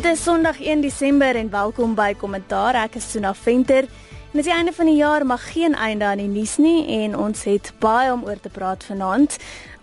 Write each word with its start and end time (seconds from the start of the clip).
Dit 0.00 0.12
is 0.12 0.22
Sondag 0.22 0.56
1 0.60 0.80
Desember 0.80 1.36
en 1.36 1.50
welkom 1.50 1.90
by 1.94 2.14
Kommentaar. 2.16 2.72
Ek 2.86 2.94
is 2.96 3.04
Suna 3.10 3.34
Venter. 3.36 3.84
En 3.84 4.38
dis 4.38 4.46
die 4.46 4.54
einde 4.54 4.72
van 4.72 4.88
die 4.88 4.94
jaar, 4.96 5.26
maar 5.28 5.38
geen 5.42 5.74
einde 5.76 6.04
aan 6.08 6.22
die 6.22 6.28
nuus 6.28 6.54
nie 6.56 6.86
en 7.02 7.18
ons 7.20 7.42
het 7.44 7.68
baie 7.84 8.08
om 8.08 8.22
oor 8.24 8.38
te 8.40 8.48
praat 8.48 8.86
vanaand. 8.88 9.34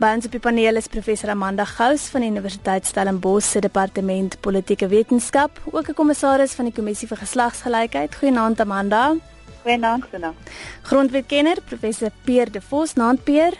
By 0.02 0.16
ons 0.17 0.25
op 0.25 0.34
die 0.34 0.41
paneel 0.41 0.80
is 0.81 0.88
professor 0.89 1.30
Amanda 1.30 1.67
Gous 1.70 2.07
van 2.09 2.25
die 2.25 2.31
Universiteit 2.31 2.89
Stellenbosch 2.89 3.45
se 3.45 3.61
departement 3.61 4.39
politieke 4.41 4.89
wetenskap, 4.89 5.59
ook 5.70 5.89
'n 5.89 5.93
kommissaris 5.93 6.55
van 6.57 6.65
die 6.65 6.73
Kommissie 6.73 7.07
vir 7.07 7.18
Geslagsgelykheid. 7.18 8.15
Goeienaand 8.15 8.59
Amanda. 8.59 9.13
Goeienaand 9.61 10.05
Suna. 10.11 10.34
Grondwetkenner 10.81 11.61
professor 11.61 12.09
Peer 12.23 12.52
De 12.52 12.61
Vos, 12.61 12.93
naand 12.93 13.23
Peer. 13.23 13.54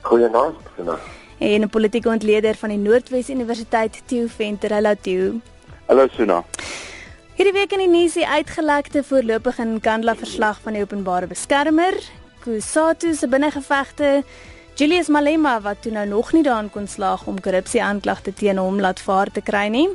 Goeienaand 0.00 0.56
Suna. 0.76 0.96
En 1.38 1.60
'n 1.60 1.68
politieke 1.68 2.08
ontleder 2.08 2.54
van 2.54 2.68
die 2.68 2.78
Noordwes 2.78 3.28
Universiteit, 3.28 4.02
Theo 4.06 4.26
Venter. 4.26 4.72
Hallo 4.72 4.94
Theo. 5.00 5.40
Hallo 5.86 6.08
Suna. 6.10 6.40
Hierdie 7.38 7.52
week 7.54 7.70
in 7.76 7.78
die 7.84 7.86
nuus 7.86 8.16
die 8.18 8.24
uitgelekte 8.26 9.04
voorlopige 9.06 9.62
Nkandla 9.62 10.16
verslag 10.18 10.58
van 10.64 10.74
die 10.74 10.80
openbare 10.82 11.28
beskermer, 11.30 11.94
Kusatu 12.42 13.12
se 13.14 13.28
binnengevegte, 13.30 14.24
Julius 14.74 15.06
Malema 15.14 15.60
wat 15.62 15.84
toe 15.84 15.92
nou 15.94 16.02
nog 16.10 16.32
nie 16.34 16.42
daarin 16.42 16.72
kon 16.74 16.90
slaag 16.90 17.22
om 17.30 17.38
korrupsie 17.38 17.84
aanklagte 17.86 18.34
teen 18.34 18.58
hom 18.58 18.82
laat 18.82 18.98
vaar 18.98 19.30
te 19.30 19.44
kry 19.46 19.68
nie. 19.70 19.86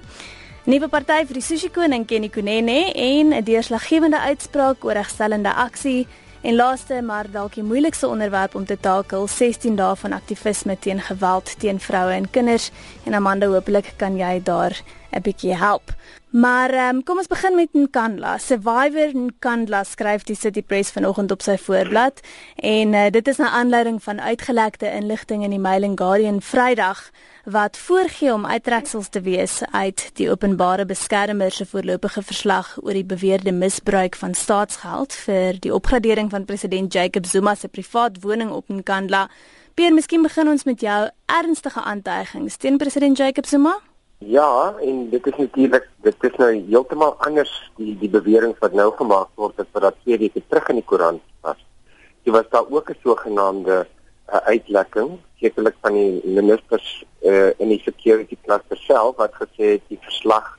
Nuwe 0.63 0.87
party 0.87 1.25
vir 1.25 1.41
die 1.41 1.43
Sushi 1.43 1.73
Koning 1.75 2.07
Kenny 2.07 2.31
Kunene 2.31 2.93
en 2.95 3.33
'n 3.35 3.43
deurslaggewende 3.43 4.19
uitspraak 4.31 4.85
oor 4.85 4.95
regstellende 4.95 5.51
aksie 5.51 6.07
en 6.41 6.55
laaste 6.55 7.01
maar 7.01 7.29
dalk 7.31 7.53
die 7.53 7.63
moeilikste 7.63 8.07
onderwerp 8.07 8.55
om 8.55 8.65
te 8.65 8.77
takel, 8.79 9.27
16 9.27 9.75
dae 9.75 9.95
van 9.95 10.13
aktivisme 10.13 10.77
teen 10.79 11.01
geweld 11.01 11.53
teen 11.59 11.79
vroue 11.79 12.13
en 12.13 12.29
kinders 12.29 12.71
en 13.05 13.13
Amanda 13.13 13.47
hopelik 13.47 13.93
kan 13.97 14.17
jy 14.17 14.41
daar 14.43 14.81
'n 15.11 15.21
bietjie 15.21 15.55
help. 15.55 15.93
Maar 16.31 16.87
um, 16.87 17.03
kom 17.03 17.17
ons 17.19 17.27
begin 17.27 17.55
met 17.55 17.73
Nkandla. 17.75 18.37
Survivor 18.39 19.09
Nkandla 19.13 19.83
skryf 19.83 20.23
die 20.23 20.35
City 20.35 20.61
Press 20.63 20.93
vanoggend 20.95 21.31
op 21.31 21.41
sy 21.43 21.57
voorblad 21.59 22.21
en 22.55 22.93
uh, 22.95 23.09
dit 23.11 23.27
is 23.27 23.37
'n 23.37 23.51
aanleiding 23.51 24.03
van 24.03 24.21
uitgelekte 24.21 24.87
inligting 24.91 25.43
in 25.43 25.49
die 25.49 25.59
Mail 25.59 25.83
and 25.83 25.99
Guardian 25.99 26.41
Vrydag 26.41 27.11
wat 27.43 27.77
voorgee 27.77 28.33
om 28.33 28.45
uittreksels 28.45 29.09
te 29.09 29.21
wees 29.21 29.61
uit 29.71 30.09
die 30.13 30.29
openbare 30.31 30.85
beskermer 30.85 31.51
se 31.51 31.65
voorlopige 31.65 32.21
verslag 32.21 32.77
oor 32.81 32.93
die 32.93 33.05
beweerde 33.05 33.51
misbruik 33.51 34.15
van 34.15 34.33
staatsgeld 34.33 35.13
vir 35.13 35.59
die 35.59 35.73
opgradering 35.73 36.29
van 36.29 36.45
president 36.45 36.93
Jacob 36.93 37.25
Zuma 37.25 37.55
se 37.55 37.67
privaat 37.67 38.21
woning 38.21 38.51
op 38.51 38.67
Nkandla. 38.67 39.29
Pierre, 39.73 39.93
miskien 39.93 40.21
begin 40.21 40.47
ons 40.47 40.63
met 40.63 40.79
jou 40.79 41.09
ernstige 41.25 41.81
aantuigings 41.81 42.57
teen 42.57 42.77
president 42.77 43.17
Jacob 43.17 43.45
Zuma. 43.45 43.90
Ja, 44.25 44.75
en 44.79 45.09
dit 45.09 45.27
is 45.27 45.35
natuurlik 45.35 45.87
dit 46.05 46.23
is 46.23 46.35
nou 46.37 46.49
heeltemal 46.53 47.15
anders 47.25 47.51
die 47.77 47.95
die 47.97 48.09
bewering 48.09 48.53
wat 48.59 48.75
nou 48.77 48.91
gemaak 48.93 49.31
word 49.41 49.57
as 49.63 49.69
wat 49.73 49.95
twee 50.03 50.19
weke 50.21 50.43
terug 50.47 50.67
in 50.69 50.77
die 50.77 50.85
koerant 50.85 51.23
was. 51.41 51.57
Dit 52.21 52.33
was 52.35 52.45
daar 52.53 52.69
ook 52.69 52.89
'n 52.89 52.99
sogenaamde 53.01 53.87
uh, 54.29 54.35
uitlekking, 54.35 55.17
sekerlik 55.41 55.75
van 55.81 55.93
die 55.93 56.21
ministers 56.25 57.03
uh, 57.21 57.49
in 57.57 57.73
die 57.73 57.81
security 57.81 58.37
cluster 58.45 58.77
self 58.77 59.15
wat 59.15 59.33
gesê 59.33 59.73
het 59.73 59.83
die 59.87 59.99
verslag 60.01 60.57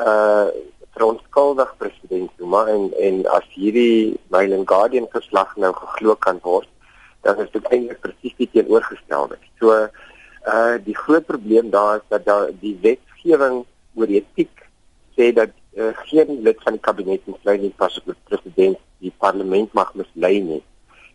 uh 0.00 0.48
verontskuldig 0.92 1.74
president 1.78 2.30
Zuma 2.36 2.66
en 2.66 2.92
en 3.00 3.24
as 3.26 3.48
hierdie 3.54 4.20
Mail 4.28 4.52
and 4.52 4.68
Guardian 4.68 5.08
verslag 5.08 5.56
nou 5.56 5.72
geglo 5.72 6.14
kan 6.14 6.38
word, 6.42 6.68
dan 7.22 7.38
is 7.38 7.50
dit 7.50 7.64
eintlik 7.64 8.00
presies 8.00 8.36
die 8.36 8.50
teenoorgestelde. 8.52 9.38
So 9.58 9.72
Uh 9.72 9.88
die 10.84 10.96
groot 10.96 11.26
probleem 11.26 11.70
daar 11.70 11.96
is 11.96 12.06
dat 12.08 12.24
daar 12.24 12.48
die 12.60 12.78
wetgewing 12.82 13.64
oor 13.94 14.06
etiek 14.08 14.62
sê 15.16 15.32
dat 15.36 15.52
uh, 15.76 15.92
geen 16.08 16.42
lid 16.42 16.62
van 16.64 16.72
die 16.72 16.80
kabinet 16.80 17.26
insluit 17.26 17.60
nie 17.60 17.74
pas 17.76 17.98
op 18.00 18.12
die 18.12 18.16
president 18.30 18.78
die 19.00 19.12
parlement 19.18 19.72
mag 19.72 19.92
mislei 19.94 20.40
nie. 20.40 20.62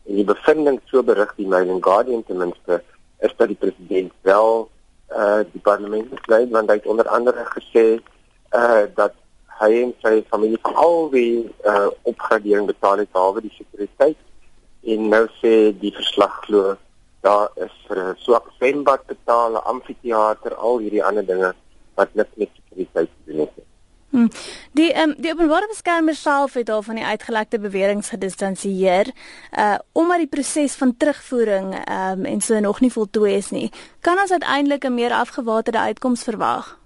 En 0.06 0.20
die 0.20 0.28
bevinding 0.28 0.80
so 0.90 1.04
berig 1.04 1.34
die 1.38 1.48
Mail 1.50 1.72
and 1.74 1.84
Guardian 1.86 2.24
ten 2.24 2.38
minste 2.38 2.82
is 3.26 3.34
dat 3.38 3.48
die 3.48 3.60
president 3.60 4.14
wel 4.22 4.70
uh 5.16 5.42
die 5.54 5.62
parlement 5.62 6.10
mislei 6.12 6.46
want 6.50 6.70
hy 6.70 6.80
het 6.80 6.88
onder 6.90 7.08
andere 7.08 7.46
gesê 7.54 7.86
uh 8.58 8.86
dat 8.96 9.14
hy 9.60 9.70
en 9.84 9.94
sy 10.02 10.16
familie 10.30 10.60
vir 10.64 10.80
al 10.86 11.10
die 11.14 11.46
uh 11.66 11.90
opgradering 12.10 12.66
betaal 12.70 13.04
het 13.04 13.12
behalwe 13.12 13.46
die 13.46 13.54
sekuriteit 13.58 14.18
en 14.96 15.10
nou 15.14 15.24
sê 15.42 15.54
die 15.82 15.94
verslag 15.94 16.42
glo 16.48 16.74
daar 17.26 17.50
is 17.66 17.76
vir 17.88 17.98
'n 18.02 18.18
swak 18.26 18.48
swembad 18.58 19.06
betaal, 19.12 19.52
'n 19.52 19.68
amfitheater, 19.74 20.56
al 20.56 20.78
hierdie 20.80 21.04
ander 21.04 21.26
dinge 21.26 21.54
wat 21.96 22.10
niks 22.14 22.36
met 22.36 22.50
sekuriteit 22.56 23.10
te 23.10 23.32
doen 23.32 23.40
het. 23.40 23.66
Hmm. 24.16 24.30
Die 24.72 24.92
um, 25.02 25.14
die 25.18 25.32
openbare 25.34 25.68
beskermer 25.68 26.16
self 26.16 26.54
het 26.54 26.70
al 26.70 26.82
van 26.82 26.96
die 26.96 27.04
uitgelekte 27.04 27.60
beweringe 27.60 28.04
gedistansieer, 28.04 29.12
uh 29.58 29.76
omdat 29.92 30.18
die 30.18 30.28
proses 30.28 30.76
van 30.76 30.98
terugvoering 30.98 31.74
um, 31.76 32.26
en 32.26 32.42
so 32.42 32.60
nog 32.60 32.80
nie 32.80 32.92
voltooi 32.92 33.34
is 33.36 33.50
nie. 33.52 33.72
Kan 34.00 34.20
ons 34.20 34.32
uiteindelik 34.32 34.86
'n 34.86 34.94
meer 34.94 35.12
afgewaterde 35.12 35.80
uitkoms 35.80 36.24
verwag? 36.24 36.78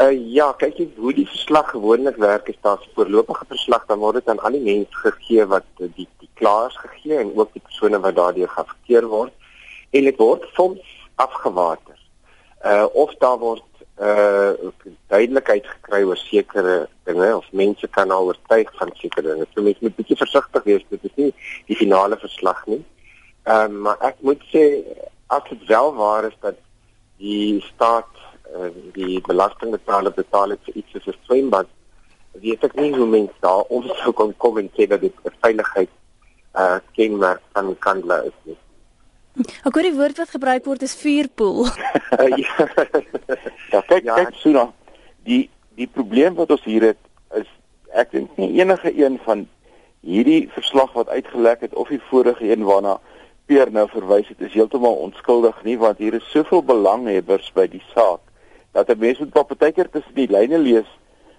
Uh 0.00 0.32
ja, 0.32 0.52
kyk 0.52 0.76
jy 0.76 0.88
hoe 0.96 1.14
die 1.14 1.26
verslag 1.26 1.70
gewoonlik 1.70 2.16
werk 2.16 2.48
is 2.48 2.60
daar 2.60 2.78
'n 2.78 2.94
voorlopige 2.94 3.44
verslag 3.48 3.86
dan 3.86 3.98
word 3.98 4.14
dit 4.14 4.28
aan 4.28 4.38
al 4.38 4.50
die 4.50 4.60
mense 4.60 4.96
gegee 5.06 5.46
wat 5.46 5.64
die 5.76 6.08
die 6.18 6.30
klaars 6.34 6.76
gegee 6.76 7.18
en 7.18 7.32
ook 7.36 7.52
die 7.52 7.62
persone 7.62 8.00
wat 8.00 8.16
daardeur 8.16 8.48
geaffekteer 8.48 9.06
word 9.06 9.32
en 9.94 10.08
dit 10.08 10.18
word 10.18 10.46
soms 10.56 10.82
afgewater. 11.22 11.98
Uh 12.64 12.86
of 12.92 13.14
daar 13.22 13.38
word 13.38 13.70
uh 14.02 14.52
duidelikheid 15.12 15.66
gekry 15.66 16.02
oor 16.02 16.18
sekere 16.18 16.88
dinge 17.06 17.28
of 17.36 17.46
mense 17.52 17.88
kan 17.94 18.10
al 18.10 18.30
oortuig 18.32 18.70
van 18.80 18.90
sekere 18.98 19.28
dinge. 19.34 19.46
So 19.54 19.62
mense 19.62 19.86
moet 19.86 19.96
bietjie 20.00 20.18
versigtig 20.18 20.66
wees. 20.66 20.86
Dit 20.90 21.04
is 21.10 21.14
nie 21.20 21.30
die 21.70 21.78
finale 21.78 22.18
verslag 22.18 22.64
nie. 22.66 22.82
Ehm 23.44 23.76
um, 23.76 23.80
maar 23.86 24.02
ek 24.10 24.22
moet 24.26 24.42
sê 24.50 24.64
as 25.36 25.46
dit 25.50 25.66
wel 25.70 25.94
waar 25.94 26.26
is 26.30 26.36
dat 26.40 26.58
die 27.22 27.62
staat 27.68 28.10
uh, 28.56 28.70
die 28.96 29.20
belastingbetaler 29.28 30.14
betaal 30.16 30.56
het 30.56 30.66
vir 30.66 30.80
iets 30.80 30.96
soos 30.96 31.06
'n 31.12 31.26
swembad, 31.28 31.68
weet 32.42 32.64
ek 32.64 32.74
nie 32.80 32.90
hoe 32.96 33.06
mense 33.06 33.38
daar 33.46 33.62
om 33.68 33.86
sou 34.02 34.12
kon 34.12 34.34
kom 34.42 34.58
en 34.58 34.70
sê 34.74 34.88
dat 34.90 35.00
dit 35.06 35.14
'n 35.24 35.38
veiligheid 35.46 35.92
uh 36.58 36.78
kenmerk 36.96 37.42
van 37.52 37.76
Kandla 37.78 38.22
is 38.22 38.38
nie. 38.42 38.58
Ek 39.34 39.74
hoor 39.74 39.82
die 39.82 39.96
woord 39.96 40.18
wat 40.20 40.30
gebruik 40.30 40.64
word 40.64 40.82
is 40.86 40.94
vuurpoel. 40.94 41.66
ja, 42.38 42.68
ja, 43.74 43.80
kyk, 43.80 44.04
ja. 44.04 44.14
kyk 44.14 44.34
Suna, 44.38 44.68
die 45.26 45.48
die 45.74 45.88
probleem 45.90 46.36
wat 46.38 46.52
ons 46.54 46.62
hier 46.68 46.92
het 46.92 47.00
is 47.34 47.48
ek 47.98 48.12
dink 48.14 48.36
nie 48.38 48.52
enige 48.60 48.92
een 48.94 49.18
van 49.24 49.46
hierdie 50.06 50.44
verslag 50.54 50.92
wat 50.94 51.10
uitgelek 51.10 51.64
het 51.66 51.74
of 51.74 51.90
die 51.90 52.02
vorige 52.10 52.46
een 52.46 52.62
waarna 52.66 53.00
Peer 53.50 53.68
nou 53.74 53.84
verwys 53.90 54.28
het 54.30 54.40
is 54.40 54.54
heeltemal 54.54 54.94
onskuldig 55.04 55.56
nie 55.66 55.76
want 55.80 55.98
hier 55.98 56.14
is 56.14 56.30
soveel 56.30 56.62
belanghebbers 56.64 57.50
by 57.56 57.66
die 57.72 57.82
saak 57.90 58.22
dat 58.72 58.90
'n 58.90 58.98
mens 58.98 59.18
moet 59.18 59.34
op 59.34 59.48
partykeer 59.48 59.90
tussen 59.90 60.14
die 60.14 60.30
lyne 60.30 60.58
lees 60.58 60.90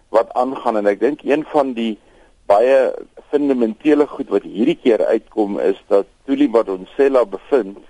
wat 0.10 0.34
aangaan 0.34 0.78
en 0.78 0.88
ek 0.88 1.00
dink 1.00 1.24
een 1.24 1.46
van 1.54 1.74
die 1.74 1.98
baie 2.46 2.94
fundamentele 3.36 4.08
goed 4.08 4.32
wat 4.32 4.46
hierdie 4.48 4.78
keer 4.80 5.04
uitkom 5.12 5.60
is 5.60 5.80
dat 5.92 6.08
Tuli 6.26 6.48
Madonsela 6.48 7.26
bevind 7.28 7.82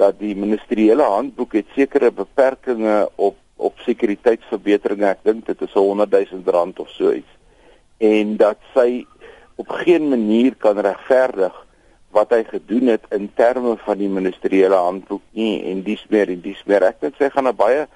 dat 0.00 0.18
die 0.18 0.34
ministeriële 0.36 1.06
handboek 1.08 1.56
het 1.60 1.72
sekere 1.76 2.12
beperkings 2.12 3.08
op 3.16 3.40
op 3.54 3.78
sekuriteitsverbeteringe. 3.86 5.06
Ek 5.14 5.20
dink 5.22 5.44
dit 5.46 5.60
is 5.62 5.76
100 5.78 6.10
000 6.10 6.42
rand 6.56 6.80
of 6.82 6.88
so 6.90 7.12
iets. 7.14 7.30
En 8.02 8.34
dat 8.36 8.58
sy 8.74 9.04
op 9.62 9.70
geen 9.86 10.08
manier 10.10 10.56
kan 10.58 10.80
regverdig 10.82 11.54
wat 12.14 12.34
hy 12.34 12.42
gedoen 12.48 12.90
het 12.90 13.06
in 13.14 13.28
terme 13.38 13.76
van 13.86 14.02
die 14.02 14.10
ministeriële 14.10 14.74
handboek 14.74 15.22
nie 15.38 15.62
en 15.70 15.84
dis 15.86 16.02
meer 16.10 16.34
en 16.34 16.42
dis 16.42 16.60
meer. 16.66 16.82
Ek 16.90 16.98
dink 17.00 17.14
sy 17.22 17.30
gaan 17.30 17.48
'n 17.48 17.56
baie 17.56 17.86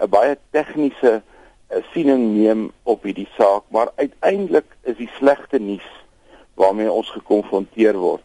'n 0.00 0.10
baie 0.10 0.34
tegniese 0.50 1.20
eh, 1.20 1.84
siening 1.92 2.32
neem 2.32 2.70
op 2.82 3.04
hierdie 3.04 3.28
saak, 3.36 3.68
maar 3.68 3.92
uiteindelik 3.96 4.66
is 4.82 4.96
die 4.96 5.12
slegte 5.20 5.60
nuus 5.60 6.01
waarmee 6.62 6.92
ons 6.92 7.10
gekonfronteer 7.10 7.98
word 7.98 8.24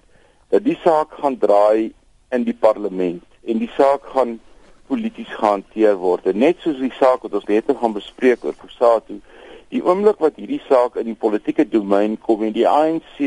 dat 0.53 0.63
die 0.63 0.77
saak 0.83 1.17
gaan 1.19 1.37
draai 1.41 1.91
in 2.31 2.45
die 2.47 2.55
parlement 2.55 3.23
en 3.43 3.59
die 3.59 3.71
saak 3.75 4.05
gaan 4.13 4.37
polities 4.87 5.31
gehanteer 5.35 5.97
word. 5.99 6.27
En 6.31 6.39
net 6.39 6.61
soos 6.63 6.79
die 6.79 6.93
saak 6.95 7.25
wat 7.25 7.35
ons 7.35 7.47
net 7.49 7.67
gaan 7.81 7.95
bespreek 7.95 8.45
oor 8.47 8.55
Kusatu, 8.55 9.19
die 9.73 9.83
oomblik 9.83 10.21
wat 10.23 10.39
hierdie 10.39 10.61
saak 10.67 10.95
in 11.01 11.09
die 11.11 11.19
politieke 11.19 11.65
domein 11.67 12.15
kom 12.23 12.45
en 12.47 12.55
die 12.55 12.67
ANC 12.67 13.19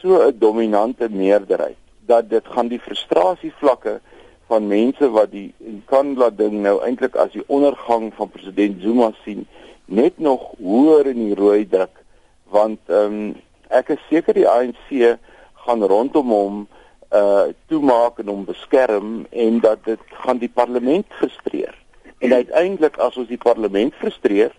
so 0.00 0.20
'n 0.20 0.38
dominante 0.38 1.08
meerderheid 1.08 1.80
dat 2.06 2.28
dit 2.28 2.46
gaan 2.46 2.68
die 2.68 2.80
frustrasie 2.80 3.52
vlakke 3.60 4.00
van 4.46 4.66
mense 4.68 5.08
wat 5.10 5.30
die 5.30 5.54
Nkandla 5.58 6.30
ding 6.30 6.60
nou 6.62 6.82
eintlik 6.84 7.16
as 7.16 7.32
die 7.32 7.44
ondergang 7.46 8.12
van 8.14 8.28
president 8.28 8.82
Zuma 8.82 9.12
sien 9.24 9.46
net 9.86 10.18
nog 10.18 10.52
hoër 10.58 11.06
in 11.06 11.20
die 11.28 11.34
rooi 11.34 11.64
druk 11.68 12.04
want 12.50 12.80
ehm 12.88 13.12
um, 13.12 13.34
ek 13.74 13.94
is 13.96 14.02
seker 14.08 14.36
die 14.36 14.48
ANC 14.48 15.18
gaan 15.66 15.82
rondom 15.82 16.32
hom 16.34 16.66
uh 17.14 17.52
toemaak 17.70 18.18
en 18.18 18.30
hom 18.32 18.44
beskerm 18.44 19.26
en 19.30 19.60
dat 19.60 19.84
dit 19.84 20.00
gaan 20.24 20.38
die 20.42 20.50
parlement 20.50 21.06
frustreer. 21.18 21.74
En 22.18 22.32
uiteindelik 22.32 22.96
as 22.98 23.16
ons 23.20 23.28
die 23.28 23.38
parlement 23.38 23.94
frustreer, 24.00 24.54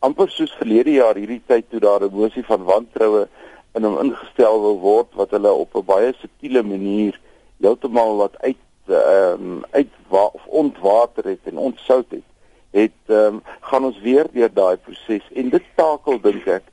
amper 0.00 0.30
soos 0.32 0.52
verlede 0.58 0.96
jaar 0.96 1.18
hierdie 1.18 1.42
tyd 1.46 1.68
toe 1.70 1.80
daar 1.80 2.02
'n 2.04 2.14
mosie 2.14 2.44
van 2.44 2.64
wantroue 2.64 3.28
in 3.74 3.84
hom 3.84 3.98
ingestel 4.02 4.60
wil 4.60 4.78
word 4.80 5.10
wat 5.14 5.30
hulle 5.36 5.52
op 5.52 5.76
'n 5.76 5.84
baie 5.86 6.12
subtiele 6.20 6.62
manier 6.62 7.20
heeltemal 7.60 8.16
wat 8.16 8.34
uit 8.40 8.56
ehm 8.88 9.42
um, 9.50 9.64
uit 9.70 9.88
of 10.08 10.46
ontwater 10.46 11.24
het 11.24 11.44
en 11.44 11.58
ontsout 11.58 12.10
het 12.10 12.26
het 12.70 13.00
ehm 13.06 13.34
um, 13.34 13.42
gaan 13.60 13.84
ons 13.84 14.00
weer 14.00 14.26
deur 14.32 14.52
daai 14.54 14.76
proses 14.76 15.26
en 15.34 15.50
dit 15.50 15.62
takel 15.74 16.20
dink 16.20 16.46
ek 16.46 16.64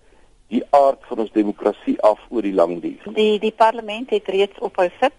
die 0.48 0.64
aard 0.70 1.04
van 1.08 1.20
ons 1.20 1.32
demokrasie 1.32 1.98
af 2.02 2.20
oor 2.30 2.42
die 2.42 2.54
lang 2.54 2.80
duur. 2.82 3.14
Die 3.16 3.40
die 3.40 3.52
parlement 3.52 4.10
het 4.10 4.28
reeds 4.32 4.60
ophou 4.60 4.88
sit 5.00 5.16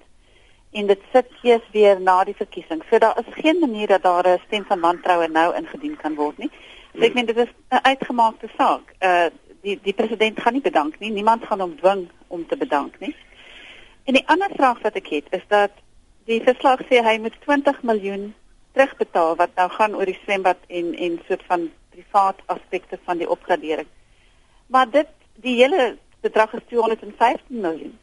en 0.71 0.87
dit 0.87 1.03
sit 1.13 1.29
eers 1.43 1.65
weer 1.73 2.01
na 2.01 2.23
die 2.25 2.37
verkiesing. 2.37 2.83
So 2.91 2.99
daar 2.99 3.19
is 3.19 3.35
geen 3.35 3.61
manier 3.61 3.87
dat 3.87 4.03
daar 4.03 4.29
'n 4.29 4.41
stem 4.47 4.65
van 4.65 4.81
wantroue 4.81 5.29
nou 5.29 5.55
ingedien 5.57 5.97
kan 5.97 6.15
word 6.15 6.39
nie. 6.39 6.51
So 6.95 7.05
ek 7.05 7.15
meen 7.15 7.27
dit 7.27 7.37
is 7.37 7.53
'n 7.71 7.83
uitgemaakte 7.83 8.49
saak. 8.57 8.95
Uh 9.01 9.27
die 9.61 9.79
die 9.83 9.93
president 9.93 10.41
gaan 10.41 10.53
nie 10.53 10.63
bedank 10.63 10.99
nie. 10.99 11.11
Niemand 11.11 11.45
gaan 11.45 11.61
hom 11.61 11.77
dwing 11.77 12.09
om 12.27 12.47
te 12.47 12.57
bedank 12.57 13.01
nie. 13.01 13.17
En 14.05 14.15
die 14.15 14.29
ander 14.29 14.51
vraag 14.57 14.81
wat 14.81 14.95
ek 14.95 15.07
het 15.07 15.27
is 15.31 15.45
dat 15.49 15.71
die 16.25 16.41
verslag 16.41 16.81
sê 16.89 17.03
hy 17.05 17.19
moet 17.19 17.41
20 17.41 17.83
miljoen 17.83 18.35
terugbetaal 18.73 19.37
wat 19.37 19.51
nou 19.55 19.69
gaan 19.71 19.95
oor 19.95 20.07
die 20.07 20.19
swembad 20.25 20.57
en 20.67 20.95
en 20.95 21.21
soort 21.29 21.45
van 21.47 21.71
privaat 21.91 22.41
aspekte 22.47 22.99
van 23.05 23.19
die 23.19 23.29
opgradering. 23.29 23.87
Maar 24.67 24.91
dit 24.91 25.07
die 25.43 25.57
hele 25.61 25.97
bedrag 26.21 26.55
is 26.59 26.67
215 26.69 27.61
miljoen. 27.63 27.99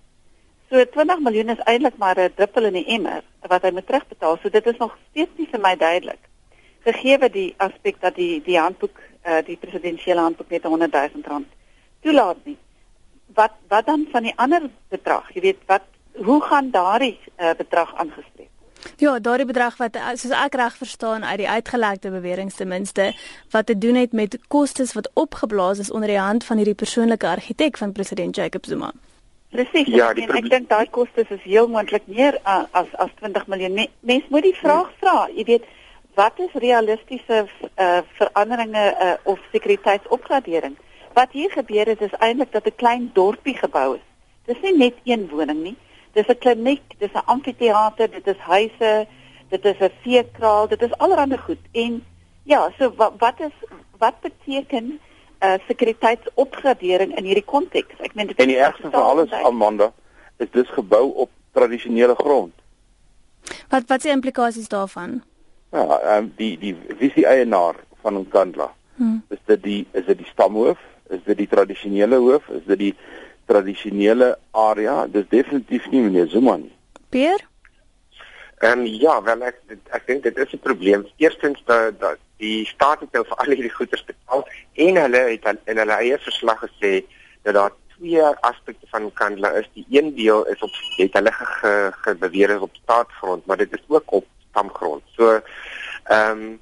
So 0.70 0.82
20 0.94 1.20
miljoen 1.22 1.50
is 1.54 1.66
eintlik 1.70 1.98
maar 1.98 2.20
'n 2.20 2.34
druppel 2.36 2.66
in 2.66 2.74
die 2.74 2.88
emmer 2.98 3.24
wat 3.48 3.62
hy 3.62 3.72
moet 3.72 3.88
terugbetaal. 3.88 4.38
So 4.42 4.50
dit 4.50 4.66
is 4.66 4.78
nog 4.78 4.98
steeds 5.10 5.32
nie 5.38 5.48
vir 5.52 5.60
my 5.60 5.76
duidelik. 5.76 6.24
Gegee 6.86 7.30
die 7.30 7.54
aspek 7.58 8.02
dat 8.02 8.16
die 8.16 8.42
die 8.42 8.60
handboek 8.60 8.98
uh, 9.26 9.42
die 9.46 9.58
presidensiële 9.58 10.20
handboek 10.20 10.50
net 10.50 10.64
100 10.64 10.94
000 10.94 11.24
rand 11.26 11.48
toelaat 12.02 12.38
nie. 12.46 12.58
Wat 13.34 13.52
wat 13.68 13.86
dan 13.86 14.08
van 14.12 14.24
die 14.24 14.36
ander 14.36 14.70
bedrag? 14.90 15.34
Jy 15.34 15.42
weet 15.42 15.62
wat 15.66 15.84
hoe 16.14 16.42
gaan 16.42 16.72
daardie 16.72 17.20
uh, 17.38 17.54
bedrag 17.58 17.96
aangespreek? 17.96 18.55
Ja, 18.98 19.20
daardie 19.20 19.46
bedrag 19.46 19.78
wat 19.78 19.98
soos 20.16 20.32
ek 20.32 20.56
reg 20.56 20.78
verstaan 20.78 21.26
uit 21.26 21.38
die 21.38 21.50
uitgelekte 21.50 22.10
bewering 22.10 22.52
ten 22.54 22.68
minste 22.68 23.14
wat 23.52 23.66
te 23.66 23.78
doen 23.78 23.96
het 23.96 24.12
met 24.12 24.38
kostes 24.48 24.94
wat 24.94 25.10
opgeblaas 25.14 25.80
is 25.80 25.92
onder 25.92 26.08
die 26.08 26.20
hand 26.20 26.44
van 26.44 26.58
hierdie 26.58 26.76
persoonlike 26.76 27.28
argitek 27.28 27.78
van 27.78 27.92
president 27.92 28.36
Jacob 28.36 28.66
Zuma. 28.66 28.92
Presies. 29.50 29.88
Ja, 29.88 30.10
en 30.12 30.32
ek 30.36 30.50
dink 30.50 30.70
daai 30.70 30.90
kostes 30.92 31.30
is 31.32 31.44
heel 31.44 31.68
moontlik 31.72 32.08
meer 32.12 32.40
uh, 32.44 32.64
as 32.72 32.90
as 33.00 33.12
20 33.22 33.48
miljoen. 33.48 33.86
Mens 34.00 34.26
moet 34.34 34.44
die 34.44 34.56
vraag 34.58 34.90
vra, 35.00 35.28
jy 35.36 35.46
weet, 35.48 35.70
wat 36.16 36.40
is 36.44 36.58
realistiese 36.64 37.46
uh, 37.46 38.02
veranderinge 38.18 38.84
uh, 38.92 39.14
of 39.24 39.40
sekuriteitsopgradering? 39.52 40.76
Wat 41.16 41.31
hier 41.31 41.52
gebeur 41.52 41.88
het 41.94 42.02
is 42.02 42.18
eintlik 42.20 42.52
dat 42.52 42.68
'n 42.68 42.76
klein 42.76 43.10
dorpie 43.14 43.56
gebou 43.58 43.96
is. 43.96 44.06
Dis 44.46 44.62
nie 44.62 44.78
net 44.78 44.96
een 45.04 45.28
woning 45.30 45.62
nie. 45.64 45.76
Dis 46.16 46.28
'n 46.32 46.38
kliniek, 46.40 46.96
dis 47.00 47.14
'n 47.14 47.26
amfitheater, 47.26 48.10
dit 48.12 48.28
is 48.28 48.42
huise, 48.48 49.08
dit 49.50 49.66
is 49.66 49.80
'n 49.80 49.92
veekraal, 50.04 50.68
dit 50.68 50.82
is 50.82 50.98
allerlei 50.98 51.38
goed. 51.38 51.64
En 51.72 52.04
ja, 52.44 52.72
so 52.78 52.94
wat, 52.96 53.14
wat 53.18 53.40
is 53.40 53.56
wat 53.98 54.16
beteken 54.22 55.00
uh, 55.44 55.54
sekuriteitsopgradering 55.68 57.16
in 57.18 57.24
hierdie 57.24 57.46
konteks. 57.46 58.00
Ek 58.00 58.16
meen 58.16 58.28
dit 58.28 58.40
En 58.40 58.48
die 58.48 58.60
ergste 58.60 58.90
van 58.90 59.04
alles 59.04 59.32
Amanda 59.32 59.92
is 60.38 60.52
dis 60.52 60.70
gebou 60.76 61.12
op 61.26 61.32
tradisionele 61.52 62.16
grond. 62.16 62.54
Wat 63.70 63.88
wat 63.88 64.02
se 64.02 64.10
implikasies 64.10 64.68
daarvan? 64.68 65.22
Ja, 65.72 66.18
um, 66.18 66.32
die 66.36 66.58
die 66.60 66.76
visie 67.00 67.26
eienaar 67.26 67.76
van 68.02 68.20
Nkandla. 68.20 68.72
Hmm. 68.96 69.24
Is 69.30 69.40
dit 69.46 69.64
die 69.64 69.88
is 69.92 70.06
dit 70.06 70.18
die 70.18 70.28
stamhoof? 70.32 70.80
Is 71.10 71.24
dit 71.24 71.38
die 71.38 71.48
tradisionele 71.48 72.16
hoof? 72.16 72.48
Is 72.50 72.66
dit 72.66 72.80
die 72.80 72.96
tradisionele 73.45 74.38
area? 74.51 75.07
Dis 75.07 75.27
definitief 75.30 75.88
nie 75.92 76.01
meneer 76.01 76.27
Zuma 76.27 76.57
nie. 76.57 76.74
Pier? 77.09 77.44
Ehm 78.63 78.80
um, 78.80 78.86
ja, 78.86 79.21
wel 79.24 79.42
ek 79.44 79.57
ek 79.97 80.06
dink 80.07 80.24
dit 80.24 80.38
is 80.38 80.53
'n 80.53 80.63
probleem. 80.63 81.07
Eerstens 81.18 81.62
dat 81.65 82.00
dat 82.00 82.18
die 82.38 82.65
staat 82.65 83.00
het 83.00 83.12
nou 83.12 83.24
vir 83.25 83.38
al 83.38 83.51
hierdie 83.53 83.74
goederes 83.77 84.06
betaal 84.06 84.47
en 84.74 84.95
hulle 84.95 85.21
het 85.31 85.45
in 85.65 85.77
hulle 85.77 85.97
eie 86.00 86.18
verslag 86.18 86.63
gesê 86.63 87.03
dat 87.44 87.53
daar 87.53 87.74
twee 87.97 88.24
aspekte 88.24 88.88
van 88.89 89.13
Kandla 89.13 89.50
is. 89.59 89.69
Die 89.74 89.86
een 89.89 90.15
deel 90.15 90.45
is 90.45 90.62
op 90.62 90.71
het 90.97 91.13
hulle 91.13 91.31
gebeweer 91.31 92.50
ge, 92.50 92.57
ge, 92.57 92.62
op 92.62 92.75
staatsgrond, 92.83 93.45
maar 93.45 93.57
dit 93.57 93.74
is 93.74 93.83
ook 93.88 94.12
op 94.12 94.25
stamgrond. 94.50 95.03
So 95.15 95.42
ehm 96.03 96.31
um, 96.31 96.59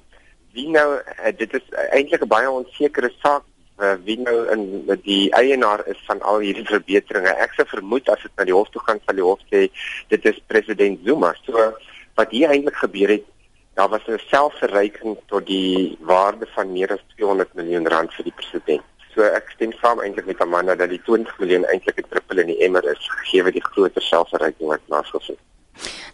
wie 0.54 0.68
nou 0.68 1.00
eh, 1.00 1.36
dit 1.36 1.54
is 1.54 1.66
eintlik 1.90 2.22
'n 2.22 2.28
baie 2.28 2.50
onsekere 2.50 3.12
saak 3.22 3.42
uh, 3.78 3.94
wie 4.04 4.18
nou 4.20 4.36
in 4.52 4.64
die 5.02 5.30
eienaar 5.34 5.86
is 5.90 6.00
van 6.06 6.22
al 6.22 6.38
hierdie 6.44 6.66
verbeteringe. 6.68 7.34
Ek 7.42 7.54
sou 7.56 7.66
vermoed 7.68 8.08
as 8.08 8.22
dit 8.22 8.32
na 8.36 8.46
die 8.48 8.56
hof 8.56 8.70
toe 8.70 8.82
gaan, 8.86 9.00
sal 9.04 9.18
die 9.18 9.26
hof 9.26 9.42
sê 9.50 9.68
dit 10.08 10.26
is 10.30 10.40
president 10.46 11.00
Zuma. 11.04 11.34
So 11.46 11.70
wat 12.14 12.30
hier 12.30 12.52
eintlik 12.54 12.76
gebeur 12.82 13.16
het 13.16 13.30
daar 13.74 13.88
was 13.88 14.06
'n 14.06 14.20
selfverryking 14.30 15.16
tot 15.26 15.46
die 15.46 15.98
waarde 16.00 16.46
van 16.54 16.72
meer 16.72 16.92
as 16.92 17.02
200 17.16 17.54
miljoen 17.54 17.88
rand 17.88 18.14
vir 18.14 18.24
die 18.24 18.36
president. 18.36 18.82
So 19.14 19.22
ek 19.22 19.50
stem 19.54 19.72
saam 19.72 20.00
eintlik 20.00 20.26
met 20.26 20.40
Amanda 20.40 20.74
dat 20.74 20.88
die 20.88 21.02
20 21.02 21.38
miljoen 21.38 21.64
eintlik 21.64 21.98
'n 21.98 22.08
druppel 22.08 22.38
in 22.38 22.46
die 22.46 22.60
emmer 22.60 22.84
is 22.84 23.10
gegee 23.10 23.50
die 23.50 23.64
groter 23.64 24.02
selfverryking 24.02 24.68
wat 24.68 25.10
het. 25.26 25.38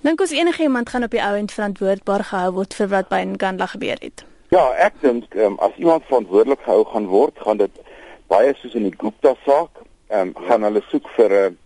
Dink 0.00 0.20
ons 0.20 0.30
enige 0.30 0.62
iemand 0.62 0.88
gaan 0.88 1.02
op 1.02 1.10
die 1.10 1.22
ou 1.22 1.36
end 1.36 1.52
verantwoordbaar 1.52 2.24
gehou 2.24 2.52
word 2.52 2.74
vir 2.74 2.88
wat 2.88 3.08
by 3.08 3.20
Nkandla 3.20 3.66
gebeur 3.66 3.96
het? 4.00 4.29
Ja, 4.50 4.64
ek 4.82 4.96
dink 4.98 5.34
um, 5.38 5.54
as 5.62 5.76
iemand 5.78 6.08
verantwoordelik 6.08 6.64
gehou 6.66 6.82
gaan 6.90 7.04
word, 7.06 7.36
gaan 7.38 7.60
dit 7.60 7.76
baie 8.32 8.50
soos 8.58 8.72
in 8.74 8.88
die 8.88 8.96
Gupta 8.98 9.36
saak, 9.44 9.78
ehm 10.10 10.32
um, 10.32 10.46
gaan 10.48 10.66
hulle 10.66 10.82
soek 10.90 11.06
vir 11.14 11.34
'n 11.38 11.58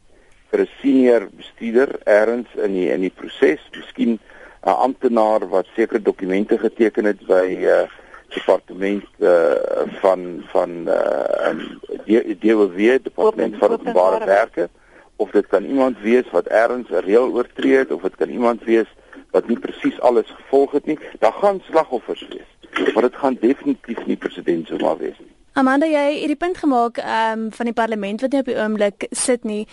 vir 0.51 0.61
'n 0.65 0.69
senior 0.83 1.25
bestuurder 1.33 1.95
eers 2.05 2.51
in 2.67 2.75
die 2.77 2.91
in 2.93 3.01
die 3.07 3.15
proses, 3.21 3.63
miskien 3.73 4.19
'n 4.67 4.77
amptenaar 4.87 5.49
wat 5.49 5.73
sekere 5.77 6.03
dokumente 6.03 6.59
geteken 6.59 7.09
het 7.09 7.25
by 7.27 7.47
uh 7.65 7.89
departement 8.37 9.09
uh 9.21 9.89
van 10.03 10.45
van 10.53 10.71
uh 10.89 11.57
die 12.05 12.37
DWW 12.37 13.01
departement 13.09 13.57
van 13.65 13.79
openbare 13.79 14.25
werke. 14.27 14.69
Of 15.17 15.31
dit 15.31 15.47
kan 15.47 15.65
iemand 15.65 16.05
wees 16.05 16.29
wat 16.37 16.53
ergens 16.53 16.93
'n 16.93 17.05
reël 17.09 17.33
oortree 17.33 17.77
het 17.81 17.93
of 17.93 18.03
dit 18.03 18.17
kan 18.17 18.29
iemand 18.29 18.65
wees 18.65 18.93
wat 19.31 19.49
nie 19.49 19.59
presies 19.59 20.01
alles 20.01 20.31
gevolg 20.31 20.73
het 20.73 20.87
nie. 20.87 20.99
Daar 21.19 21.33
gaan 21.33 21.63
slagoffers 21.71 22.27
wees 22.29 22.55
maar 22.93 23.03
dit 23.03 23.17
gaan 23.17 23.37
definitief 23.41 24.07
nie 24.07 24.17
president 24.17 24.67
Zuma 24.67 24.97
wees 24.97 25.19
nie. 25.19 25.33
Amanda 25.53 25.87
jy 25.87 26.07
het 26.21 26.31
die 26.33 26.37
punt 26.37 26.59
gemaak 26.59 26.99
um 26.99 27.51
van 27.53 27.71
die 27.71 27.75
parlement 27.75 28.21
wat 28.21 28.33
nie 28.33 28.41
op 28.41 28.51
die 28.51 28.59
oomblik 28.59 29.07
sit 29.11 29.45
nie. 29.45 29.67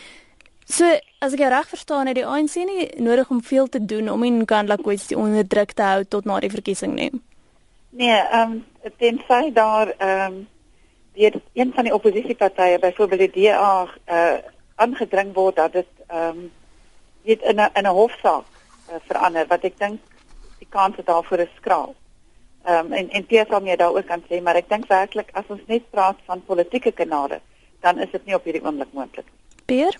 So, 0.66 0.88
as 1.20 1.34
ek 1.34 1.42
jou 1.42 1.50
reg 1.52 1.68
verstaan, 1.68 2.08
het 2.08 2.16
die 2.16 2.26
ANC 2.26 2.56
nie 2.68 2.86
nodig 3.02 3.30
om 3.34 3.42
veel 3.44 3.68
te 3.68 3.82
doen 3.86 4.10
om 4.10 4.24
in 4.24 4.44
Nkandla 4.44 4.78
kwessie 4.80 5.18
onder 5.18 5.48
druk 5.48 5.74
te 5.74 5.84
hou 5.84 6.04
tot 6.06 6.26
na 6.26 6.40
die 6.40 6.54
verkiesing 6.54 6.94
nie. 6.96 7.12
Nee, 7.90 8.22
ehm 8.22 8.62
um, 8.62 8.94
tensy 8.98 9.52
daar 9.54 9.94
ehm 9.98 10.34
um, 10.34 10.48
deur 11.14 11.42
een 11.54 11.74
van 11.76 11.84
die 11.84 11.94
oppositiepartye, 11.94 12.80
byvoorbeeld 12.80 13.34
die 13.34 13.50
DA, 13.50 13.88
eh 14.06 14.16
uh, 14.16 14.38
aangedring 14.76 15.34
word 15.34 15.56
dat 15.56 15.74
dit 15.74 15.90
ehm 16.08 16.38
um, 16.38 16.52
dit 17.26 17.42
in 17.42 17.60
'n 17.60 17.70
in 17.74 17.86
'n 17.86 17.98
hofsaak 17.98 18.51
uh, 18.92 19.00
verander 19.08 19.48
wat 19.48 19.64
ek 19.64 19.80
dink 19.80 20.00
die 20.60 20.70
kans 20.70 21.00
daarvoor 21.06 21.46
is 21.48 21.58
skraal. 21.58 21.96
Ehm 22.66 22.92
um, 22.92 22.94
en 22.94 23.10
en 23.10 23.26
Pierre 23.26 23.50
sal 23.50 23.64
my 23.66 23.76
daaroor 23.76 24.06
kan 24.06 24.24
sê, 24.30 24.42
maar 24.42 24.60
ek 24.60 24.70
dink 24.70 24.88
werklik 24.90 25.32
as 25.34 25.50
ons 25.50 25.66
net 25.68 25.90
praat 25.92 26.20
van 26.26 26.46
politieke 26.46 26.92
kanale, 26.92 27.42
dan 27.82 28.00
is 28.00 28.12
dit 28.12 28.26
nie 28.26 28.36
op 28.38 28.46
hierdie 28.46 28.64
oomblik 28.66 28.94
moontlik 28.94 29.26
nie. 29.26 29.60
Pierre 29.66 30.00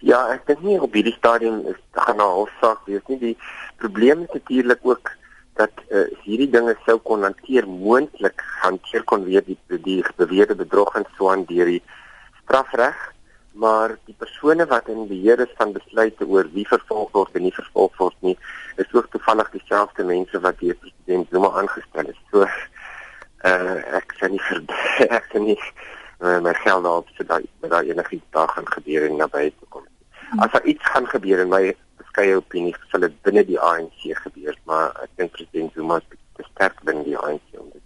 Ja, 0.00 0.20
ek 0.32 0.46
dink 0.48 0.62
nie 0.64 0.78
op 0.80 0.94
hierdie 0.96 1.16
stadium 1.18 1.60
is 1.68 1.80
gaan 1.92 2.16
na 2.16 2.26
hofsaak 2.32 2.86
wees 2.88 3.04
nie. 3.10 3.18
Die 3.20 3.36
probleem 3.82 4.22
is 4.24 4.32
natuurlik 4.32 4.80
ook 4.88 5.10
dat 5.60 5.82
uh, 5.92 6.06
hierdie 6.24 6.48
dinge 6.48 6.72
sou 6.86 6.96
kon 7.04 7.26
hanteer 7.26 7.66
moontlik 7.68 8.40
hanteer 8.62 9.04
kon 9.04 9.26
weer 9.28 9.44
die 9.44 9.58
die 9.84 10.00
beweerde 10.16 10.56
bedrog 10.56 10.94
en 10.96 11.04
so 11.18 11.28
aan 11.28 11.44
deur 11.50 11.68
die 11.68 11.82
strafreg, 12.42 12.96
maar 13.52 13.98
die 14.04 14.14
persone 14.18 14.66
wat 14.66 14.88
in 14.88 15.06
beheer 15.08 15.40
is 15.40 15.52
van 15.58 15.72
besluite 15.72 16.26
oor 16.26 16.48
wie 16.54 16.66
vervolg 16.68 17.10
word 17.12 17.34
en 17.34 17.42
nie 17.42 17.54
vervolg 17.54 17.96
word 17.98 18.16
nie, 18.26 18.36
is 18.76 18.92
ook 18.92 19.10
toevallig 19.10 19.50
dieselfde 19.50 20.04
mense 20.04 20.40
wat 20.40 20.58
deur 20.60 20.76
president 20.82 21.28
Zuma 21.30 21.50
aangestel 21.60 22.12
is. 22.12 22.20
So 22.30 22.46
uh 23.50 23.78
ek 23.98 24.14
sê 24.20 24.28
nie 24.30 24.42
vir 24.48 24.62
ek 25.18 25.30
sê 25.32 25.42
nie 25.42 25.56
uh, 26.20 26.38
my 26.44 26.54
geld 26.62 26.84
daarop 26.84 27.08
sit 27.16 27.28
dat 27.28 27.46
daar 27.72 27.88
enigiets 27.88 28.36
daar 28.36 28.48
gaan 28.48 28.68
gebeur 28.68 29.08
en 29.08 29.16
naby 29.16 29.48
toe 29.58 29.68
kom. 29.68 29.86
As 30.38 30.52
daar 30.52 30.64
iets 30.64 30.92
gaan 30.92 31.08
gebeur 31.08 31.42
in 31.42 31.50
my 31.50 31.62
beskeie 31.98 32.36
opinie, 32.36 32.74
sal 32.92 33.02
dit 33.06 33.16
binne 33.26 33.44
die 33.48 33.58
ANC 33.58 34.06
gebeur, 34.24 34.56
maar 34.68 34.92
ek 35.02 35.16
dink 35.16 35.34
president 35.34 35.74
Zuma 35.74 35.98
is 35.98 36.20
te 36.38 36.46
sterk 36.52 36.78
binne 36.86 37.04
die 37.08 37.18
ANC 37.18 37.58
om 37.58 37.68
dit. 37.72 37.82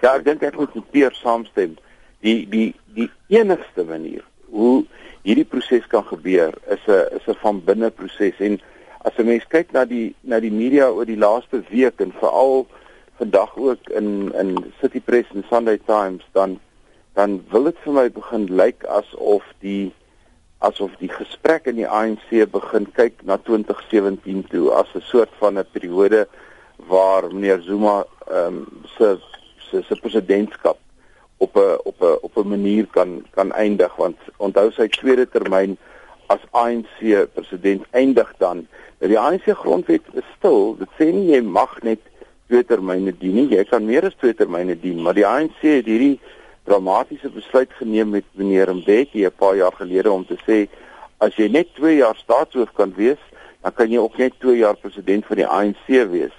Ja, 0.00 0.14
ek 0.14 0.24
dink 0.24 0.46
ek 0.46 0.56
moet 0.56 0.74
met 0.78 0.90
Peer 0.94 1.14
saamstem. 1.18 1.76
Die 2.22 2.40
die 2.50 2.72
die 2.96 3.10
enigste 3.30 3.84
manier 3.86 4.24
hoe 4.50 4.84
hierdie 5.22 5.44
proses 5.44 5.86
kan 5.86 6.04
gebeur 6.04 6.54
is 6.68 6.84
'n 6.86 7.16
is 7.16 7.26
'n 7.28 7.40
van 7.42 7.64
binne 7.64 7.90
proses. 7.90 8.36
En 8.38 8.60
as 9.04 9.16
'n 9.18 9.26
mens 9.26 9.44
kyk 9.48 9.72
na 9.72 9.84
die 9.84 10.14
na 10.20 10.40
die 10.40 10.52
media 10.52 10.90
oor 10.90 11.06
die 11.06 11.18
laaste 11.26 11.62
week 11.70 12.00
en 12.00 12.12
veral 12.12 12.66
vandag 13.18 13.56
ook 13.56 13.88
in 13.88 14.32
in 14.34 14.72
City 14.80 15.00
Press 15.00 15.28
en 15.34 15.44
Sunday 15.50 15.78
Times 15.86 16.24
dan 16.32 16.58
dan 17.14 17.44
wil 17.50 17.64
dit 17.64 17.78
vir 17.84 17.92
my 17.92 18.10
begin 18.10 18.44
lyk 18.60 18.84
asof 18.84 19.44
die 19.60 19.92
asof 20.58 20.90
die 20.98 21.10
gesprek 21.10 21.66
in 21.66 21.78
die 21.78 21.88
ANC 21.88 22.30
begin 22.50 22.86
kyk 22.92 23.22
na 23.22 23.36
2017 23.36 24.44
toe 24.50 24.70
as 24.70 24.90
'n 24.94 25.00
soort 25.00 25.32
van 25.38 25.58
'n 25.58 25.66
periode 25.72 26.26
waar 26.86 27.34
meneer 27.34 27.60
Zuma 27.62 28.04
ehm 28.30 28.46
um, 28.46 28.82
se 28.96 29.18
se 29.70 29.82
se 29.82 29.94
presidentskap 30.00 30.78
op 31.38 31.56
'n 31.56 31.78
op 31.84 32.00
'n 32.00 32.18
op 32.20 32.36
'n 32.36 32.48
manier 32.48 32.86
kan 32.90 33.24
kan 33.30 33.52
eindig 33.52 33.96
want 33.96 34.18
onthou 34.36 34.70
sy 34.70 34.88
tweede 34.88 35.28
termyn 35.28 35.76
as 36.26 36.40
ANC 36.50 37.28
president 37.34 37.84
eindig 37.90 38.34
dan. 38.38 38.66
Dat 38.98 39.08
die 39.08 39.18
ANC 39.18 39.46
grondwet 39.46 40.02
is 40.12 40.28
stil. 40.36 40.76
Dit 40.78 40.88
sê 40.98 41.12
nie 41.12 41.30
jy 41.32 41.40
mag 41.40 41.82
net 41.82 42.00
twee 42.48 42.64
termyne 42.64 43.12
dien 43.18 43.34
nie. 43.34 43.48
Jy 43.48 43.64
kan 43.64 43.84
meer 43.84 44.04
as 44.04 44.14
twee 44.18 44.34
termyne 44.34 44.80
dien. 44.80 45.02
Maar 45.02 45.14
die 45.14 45.26
ANC 45.26 45.60
het 45.60 45.86
hierdie 45.86 46.20
dramatiese 46.64 47.30
besluit 47.30 47.72
geneem 47.72 48.10
met 48.10 48.24
meneer 48.32 48.74
Mbeki 48.74 49.24
'n 49.24 49.32
paar 49.36 49.56
jaar 49.56 49.72
gelede 49.72 50.12
om 50.12 50.26
te 50.26 50.36
sê 50.46 50.68
as 51.18 51.34
jy 51.36 51.48
net 51.48 51.74
2 51.74 51.96
jaar 51.96 52.16
staatshoof 52.16 52.72
kan 52.78 52.92
wees, 52.96 53.20
dan 53.62 53.74
kan 53.74 53.90
jy 53.90 53.98
ook 53.98 54.18
net 54.18 54.36
2 54.40 54.56
jaar 54.56 54.76
president 54.76 55.26
van 55.26 55.36
die 55.36 55.46
ANC 55.46 55.86
wees. 55.86 56.34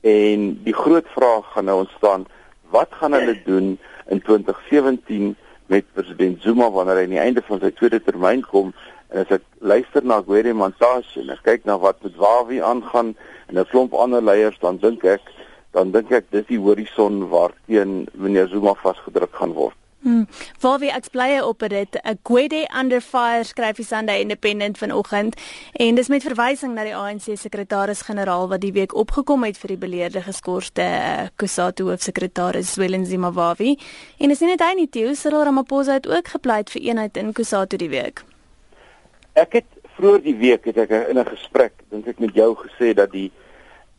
En 0.00 0.50
die 0.64 0.74
groot 0.74 1.06
vraag 1.14 1.52
gaan 1.52 1.64
nou 1.64 1.78
ontstaan, 1.84 2.26
wat 2.70 2.92
gaan 3.00 3.12
hulle 3.12 3.38
doen 3.44 3.78
in 4.08 4.22
2017 4.22 5.36
met 5.66 5.84
president 5.92 6.42
Zuma 6.42 6.70
wanneer 6.70 6.96
hy 6.96 7.08
aan 7.08 7.16
die 7.16 7.24
einde 7.24 7.42
van 7.44 7.60
sy 7.60 7.70
tweede 7.76 8.00
termyn 8.04 8.44
kom? 8.46 8.72
En 9.08 9.24
as 9.24 9.32
ek 9.38 9.44
luister 9.64 10.04
na 10.04 10.20
Gwede 10.24 10.54
Mantashe 10.56 11.22
en 11.22 11.32
ek 11.32 11.44
kyk 11.46 11.68
na 11.68 11.78
wat 11.80 12.00
met 12.04 12.16
Wawi 12.20 12.60
aangaan 12.60 13.14
en 13.48 13.58
'n 13.58 13.68
klomp 13.72 13.94
ander 13.94 14.22
leiers, 14.22 14.58
dan 14.60 14.76
dink 14.76 15.04
ek 15.04 15.24
dan 15.72 15.92
dink 15.92 16.10
ek 16.12 16.30
dis 16.30 16.46
die 16.48 16.58
horison 16.58 17.28
waarteen 17.28 18.08
meneer 18.14 18.48
Zuma 18.48 18.74
vasgedruk 18.74 19.34
gaan 19.34 19.52
word. 19.52 19.76
Hmm. 20.00 20.28
Waar 20.60 20.78
wie 20.78 20.90
ek 20.94 21.10
bly 21.10 21.40
op 21.42 21.58
dit, 21.68 21.98
'n 22.02 22.18
Gwede 22.22 22.68
under 22.78 23.00
fire 23.00 23.44
skryf 23.44 23.76
die 23.76 23.84
Sunday 23.84 24.20
Independent 24.20 24.78
vanoggend 24.78 25.34
en 25.72 25.94
dis 25.94 26.08
met 26.08 26.22
verwysing 26.22 26.74
na 26.74 26.84
die 26.84 26.94
ANC 26.96 27.26
sekretaris-generaal 27.34 28.48
wat 28.48 28.60
die 28.60 28.72
week 28.72 28.94
opgekom 28.94 29.42
het 29.44 29.58
vir 29.58 29.68
die 29.68 29.76
beleerde 29.76 30.22
geskorste 30.22 30.82
uh, 30.82 31.26
Kusatu 31.36 31.84
hoofsekretaris 31.84 32.72
Zwelinzima 32.72 33.32
Wawi. 33.32 33.78
En 34.18 34.30
is 34.30 34.40
nie 34.40 34.48
net 34.48 34.60
hy 34.60 34.74
nie, 34.74 34.88
Theo 34.88 35.14
Cyril 35.14 35.42
Ramaphosa 35.42 35.92
het 35.92 36.08
ook 36.08 36.28
gepleit 36.28 36.70
vir 36.70 36.82
eenheid 36.82 37.16
in 37.16 37.32
Kusatu 37.32 37.76
die 37.76 37.90
week. 37.90 38.22
Ek 39.34 39.52
het 39.52 39.66
vroeër 39.96 40.22
die 40.22 40.36
week 40.36 40.64
het 40.64 40.76
ek 40.76 40.90
in 40.90 41.18
'n 41.18 41.26
gesprek 41.26 41.72
dink 41.90 42.06
ek 42.06 42.18
met 42.18 42.34
jou 42.34 42.54
gesê 42.54 42.94
dat 42.94 43.10
die 43.10 43.32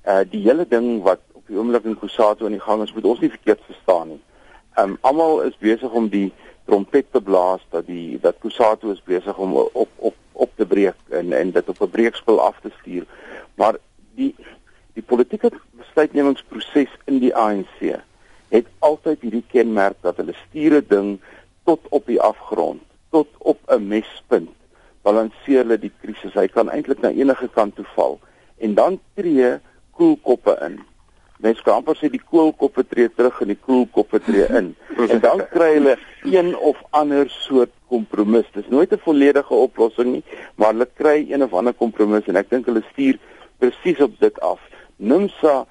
uh 0.08 0.24
die 0.24 0.42
hele 0.48 0.66
ding 0.68 1.04
wat 1.04 1.20
die 1.48 1.58
oomblik 1.58 1.84
in 1.84 2.00
Kusatu 2.00 2.46
aan 2.46 2.56
die 2.56 2.68
gang 2.68 2.84
is, 2.84 2.94
moet 2.94 3.06
ons 3.06 3.20
nie 3.20 3.30
verkeerd 3.30 3.60
verstaan 3.66 4.08
nie. 4.08 4.22
Um, 4.80 4.98
almal 5.02 5.42
is 5.42 5.58
besig 5.60 5.92
om 5.92 6.08
die 6.08 6.30
trompet 6.70 7.08
te 7.12 7.20
blaas 7.22 7.64
dat 7.74 7.88
die 7.90 8.20
dat 8.22 8.38
Kusatu 8.40 8.92
is 8.94 9.02
besig 9.04 9.38
om 9.38 9.56
op 9.58 9.90
op 9.96 10.16
op 10.32 10.52
te 10.56 10.66
breek 10.66 11.00
en 11.10 11.34
en 11.34 11.52
dit 11.52 11.70
op 11.70 11.82
'n 11.82 11.90
breekspel 11.90 12.40
af 12.42 12.60
te 12.62 12.72
stuur. 12.80 13.06
Maar 13.56 13.76
die 14.16 14.36
die 14.94 15.04
politieke 15.04 15.52
besluitnemingsproses 15.72 16.94
in 17.06 17.20
die 17.20 17.36
ANC 17.36 18.00
het 18.50 18.68
altyd 18.80 19.22
hierdie 19.22 19.44
kenmerk 19.52 19.98
dat 20.02 20.18
hulle 20.18 20.36
stuur 20.48 20.74
'n 20.78 20.86
ding 20.88 21.20
tot 21.64 21.80
op 21.90 22.06
die 22.06 22.22
afgrond, 22.22 22.82
tot 23.10 23.28
op 23.38 23.60
'n 23.68 23.88
mespunt. 23.88 24.56
Balanseer 25.02 25.64
hulle 25.64 25.80
die 25.80 25.94
krisis. 26.02 26.34
Hy 26.34 26.48
kan 26.48 26.70
eintlik 26.70 27.02
na 27.02 27.10
enige 27.10 27.48
kant 27.48 27.76
toe 27.76 27.86
val 27.96 28.20
en 28.58 28.74
dan 28.74 29.00
tree 29.14 29.60
koelkoppe 29.92 30.58
in 30.62 30.80
mense 31.44 31.64
kan 31.64 31.80
amper 31.80 31.96
sê 31.96 32.10
die 32.12 32.22
koelkoppe 32.22 32.84
tree 32.88 33.10
terug 33.16 33.42
en 33.42 33.54
die 33.54 33.60
koelkoppe 33.66 34.20
tree 34.26 34.48
in. 34.60 34.74
en 35.08 35.22
dan 35.24 35.44
kry 35.54 35.74
hulle 35.78 35.96
een 36.28 36.52
of 36.58 36.80
ander 36.92 37.30
soort 37.32 37.72
kompromis. 37.88 38.48
Dis 38.54 38.68
nooit 38.70 38.92
'n 38.92 39.02
volledige 39.06 39.54
oplossing 39.54 40.12
nie, 40.12 40.24
maar 40.56 40.74
hulle 40.74 40.88
kry 40.94 41.26
een 41.30 41.44
of 41.44 41.54
ander 41.54 41.74
kompromis 41.74 42.28
en 42.28 42.36
ek 42.36 42.50
dink 42.50 42.66
hulle 42.66 42.84
stuur 42.92 43.18
presies 43.60 44.02
op 44.02 44.20
dit 44.20 44.40
af. 44.40 44.60
Nimsa 44.98 45.66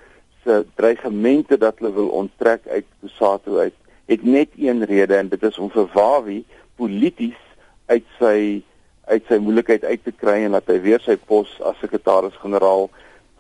se 0.45 0.65
dreigemente 0.75 1.59
dat 1.59 1.79
hulle 1.79 1.93
wil 1.93 2.09
onttrek 2.09 2.67
uit 2.67 2.87
Kusatu 3.01 3.59
uit 3.59 3.75
het 4.09 4.23
net 4.25 4.49
een 4.57 4.85
rede 4.85 5.17
en 5.17 5.29
dit 5.29 5.43
is 5.43 5.59
om 5.59 5.71
vir 5.71 5.89
Wawi 5.93 6.45
polities 6.77 7.41
uit 7.87 8.05
sy 8.19 8.63
uit 9.09 9.25
sy 9.29 9.39
moeilikheid 9.41 9.85
uit 9.85 10.05
te 10.05 10.13
kry 10.13 10.43
en 10.45 10.57
dat 10.57 10.69
hy 10.69 10.81
weer 10.85 11.01
sy 11.01 11.17
pos 11.17 11.55
as 11.65 11.77
sekretaris-generaal 11.81 12.89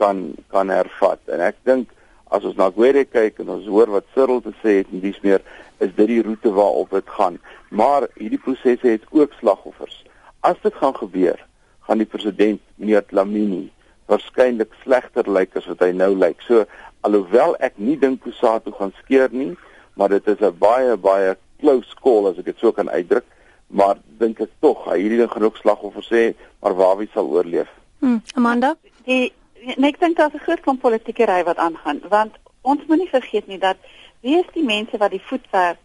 kan 0.00 0.20
kan 0.52 0.68
hervat. 0.72 1.20
En 1.32 1.40
ek 1.44 1.56
dink 1.68 1.92
as 2.34 2.44
ons 2.44 2.56
na 2.56 2.70
Gwede 2.74 3.04
kyk 3.04 3.40
en 3.42 3.54
ons 3.56 3.66
hoor 3.66 3.90
wat 3.94 4.06
Cyril 4.14 4.42
te 4.44 4.52
sê 4.62 4.80
het 4.80 4.92
en 4.92 5.00
dis 5.00 5.20
meer 5.24 5.42
is 5.78 5.94
dit 5.96 6.08
die 6.10 6.22
roete 6.22 6.52
waarop 6.52 6.90
dit 6.90 7.14
gaan. 7.16 7.38
Maar 7.70 8.08
hierdie 8.18 8.40
prosesse 8.42 8.88
het 8.88 9.04
ook 9.10 9.32
slagoffers. 9.38 10.02
As 10.40 10.58
dit 10.62 10.74
gaan 10.74 10.96
gebeur, 10.96 11.38
gaan 11.86 12.02
die 12.02 12.08
president 12.08 12.60
meneer 12.76 13.04
Dlamini 13.08 13.68
waarskynlik 14.08 14.72
slegter 14.82 15.28
lyk 15.28 15.56
as 15.56 15.66
wat 15.68 15.82
hy 15.84 15.90
nou 15.92 16.14
lyk. 16.16 16.40
So 16.46 16.64
alhoewel 17.06 17.56
ek 17.64 17.76
nie 17.76 17.96
dink 18.00 18.22
Kusatu 18.24 18.72
gaan 18.76 18.94
skeer 19.02 19.32
nie, 19.32 19.54
maar 19.96 20.08
dit 20.08 20.26
is 20.26 20.40
'n 20.40 20.58
baie 20.58 20.96
baie 20.96 21.36
close 21.60 21.94
call 22.02 22.28
as 22.28 22.38
ek 22.38 22.44
dit 22.44 22.58
so 22.58 22.72
kan 22.72 22.88
uitdruk, 22.88 23.24
maar 23.66 23.98
dink 24.18 24.40
ek 24.40 24.50
tog 24.60 24.84
hy 24.86 24.98
hierdie 24.98 25.18
ding 25.18 25.30
genoeg 25.30 25.56
slagoffers 25.56 26.08
sê, 26.08 26.34
maar 26.62 26.74
waar 26.74 26.96
wie 26.96 27.08
sal 27.12 27.26
oorleef? 27.26 27.68
Hm, 28.00 28.18
Amanda, 28.34 28.76
die 29.04 29.32
En 29.60 29.84
ek 29.84 30.00
dink 30.00 30.16
daar's 30.16 30.34
'n 30.34 30.46
groot 30.46 30.60
klomp 30.60 30.80
politieke 30.80 31.24
ry 31.24 31.44
wat 31.44 31.56
aangaan, 31.56 32.00
want 32.08 32.34
ons 32.62 32.86
moenie 32.86 33.08
vergeet 33.08 33.46
nie 33.46 33.58
dat 33.58 33.76
wie 34.20 34.38
is 34.38 34.50
die 34.52 34.64
mense 34.64 34.96
wat 34.98 35.10
die 35.10 35.22
voetwerk 35.30 35.84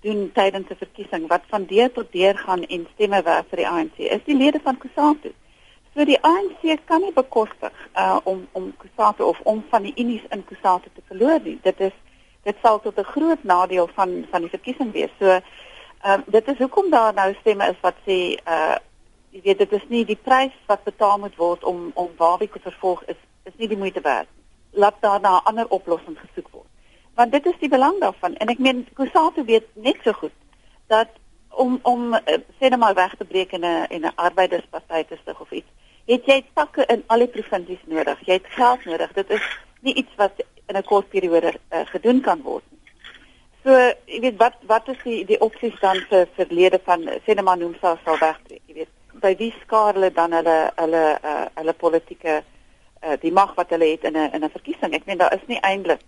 doen 0.00 0.30
tydens 0.32 0.68
'n 0.70 0.76
verkiesing 0.76 1.28
wat 1.28 1.42
van 1.48 1.64
deur 1.64 1.92
tot 1.92 2.12
deur 2.12 2.36
gaan 2.38 2.62
en 2.64 2.86
stemme 2.92 3.22
werf 3.22 3.46
vir 3.48 3.56
die 3.56 3.68
ANC? 3.68 3.98
Is 3.98 4.24
die 4.24 4.36
lede 4.36 4.60
van 4.62 4.78
Kusatu. 4.78 5.32
So 5.94 6.04
die 6.04 6.22
ANC 6.22 6.78
kan 6.84 7.00
nie 7.00 7.12
bekostig 7.12 7.72
uh 7.96 8.18
om 8.24 8.46
om 8.52 8.72
Kusatu 8.76 9.22
of 9.22 9.40
om 9.40 9.64
van 9.70 9.82
die 9.82 9.94
unies 9.96 10.22
in 10.30 10.44
Kusatu 10.44 10.88
te 10.94 11.02
verloor 11.06 11.40
nie. 11.42 11.58
Dit 11.62 11.80
is 11.80 11.92
dit 12.42 12.56
sal 12.62 12.80
tot 12.80 12.98
'n 12.98 13.12
groot 13.14 13.44
nadeel 13.44 13.88
van 13.94 14.26
van 14.30 14.40
die 14.40 14.50
verkiesing 14.50 14.92
wees. 14.92 15.10
So 15.18 15.26
uh, 15.26 16.18
dit 16.26 16.48
is 16.48 16.58
hoekom 16.58 16.90
daar 16.90 17.14
nou 17.14 17.34
stemme 17.40 17.68
is 17.70 17.80
wat 17.80 17.94
sê 18.06 18.18
uh 18.46 18.76
jy 19.34 19.40
weet 19.42 19.58
dit 19.64 19.72
is 19.72 19.86
nie 19.90 20.04
die 20.06 20.18
prys 20.28 20.54
wat 20.70 20.84
betaal 20.86 21.18
moet 21.18 21.34
word 21.40 21.64
om 21.66 21.90
om 21.98 22.12
Wawie 22.18 22.48
te 22.50 22.62
vervolg 22.62 23.02
is 23.10 23.18
is 23.44 23.56
nie 23.60 23.68
die 23.68 23.78
moeite 23.78 24.00
werd. 24.00 24.28
Laat 24.70 25.00
daar 25.00 25.20
na 25.20 25.36
'n 25.38 25.46
ander 25.50 25.68
oplossing 25.68 26.18
gesoek 26.18 26.48
word. 26.50 26.70
Want 27.14 27.32
dit 27.32 27.46
is 27.46 27.58
die 27.60 27.68
belang 27.68 28.00
daarvan 28.00 28.36
en 28.36 28.48
ek 28.48 28.58
meen 28.58 28.86
Kusatu 28.94 29.44
weet 29.44 29.66
net 29.74 29.96
so 30.04 30.12
goed 30.12 30.36
dat 30.86 31.08
om 31.50 31.78
om 31.82 32.14
eh, 32.14 32.38
sê 32.58 32.68
net 32.70 32.78
maar 32.78 32.94
weg 32.94 33.14
te 33.16 33.24
breek 33.24 33.52
in 33.52 33.64
'n 33.64 33.86
in 33.88 34.06
'n 34.06 34.14
arbeidersparty 34.14 35.02
te 35.04 35.16
stig 35.22 35.40
of 35.40 35.50
iets. 35.50 35.70
Het 36.06 36.26
jy 36.26 36.44
takke 36.54 36.86
in 36.86 37.02
al 37.06 37.18
die 37.18 37.28
provinsies 37.28 37.84
nodig? 37.84 38.18
Jy 38.26 38.32
het 38.32 38.46
geld 38.46 38.84
nodig. 38.84 39.12
Dit 39.12 39.30
is 39.30 39.42
nie 39.80 39.94
iets 39.94 40.14
wat 40.16 40.32
in 40.66 40.76
'n 40.76 40.82
kort 40.82 41.08
periode 41.08 41.54
uh, 41.70 41.80
gedoen 41.86 42.20
kan 42.20 42.42
word 42.42 42.62
nie. 42.70 42.80
So, 43.64 43.70
jy 44.04 44.20
weet 44.20 44.36
wat 44.36 44.54
wat 44.66 44.88
is 44.88 45.02
die 45.04 45.24
die 45.24 45.40
opsies 45.40 45.80
dan 45.80 45.96
vir 46.08 46.28
verlede 46.34 46.80
van 46.84 47.00
sê 47.02 47.34
net 47.34 47.44
maar 47.44 47.58
noem 47.58 47.76
sal 47.80 47.98
sal 48.04 48.18
wegbreek, 48.18 48.62
jy 48.66 48.74
weet 48.74 48.88
by 49.24 49.34
wie 49.40 49.52
skaar 49.62 49.94
hulle 49.96 50.10
dan 50.12 50.32
hulle 50.36 50.58
hulle 50.80 51.04
uh, 51.22 51.46
hulle 51.60 51.74
politieke 51.84 52.34
uh, 52.40 53.16
die 53.22 53.32
mag 53.32 53.54
wat 53.58 53.72
hulle 53.74 53.88
het 53.94 54.04
in 54.04 54.16
'n 54.16 54.30
in 54.36 54.44
'n 54.44 54.56
verkiesing. 54.56 54.94
Ek 54.94 55.06
meen 55.06 55.18
daar 55.18 55.34
is 55.34 55.46
nie 55.46 55.60
eintlik 55.60 56.04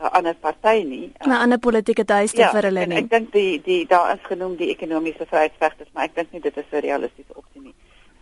'n 0.00 0.04
uh, 0.04 0.10
ander 0.18 0.34
party 0.34 0.82
nie. 0.84 1.12
Uh, 1.18 1.26
'n 1.26 1.42
ander 1.44 1.58
politieke 1.58 2.04
tuiste 2.04 2.40
ja, 2.40 2.50
vir 2.50 2.68
hulle 2.68 2.86
nie. 2.86 2.98
Ek 3.02 3.10
dink 3.10 3.32
die 3.32 3.62
die 3.62 3.86
daar 3.86 4.14
is 4.14 4.24
genoem 4.32 4.56
die 4.56 4.70
ekonomiese 4.70 5.26
vryheidsvegters, 5.26 5.90
maar 5.92 6.04
ek 6.04 6.14
dink 6.14 6.32
nie 6.32 6.40
dit 6.40 6.56
is 6.56 6.70
'n 6.72 6.86
realistiese 6.88 7.34
opsie 7.34 7.62
nie. 7.62 7.74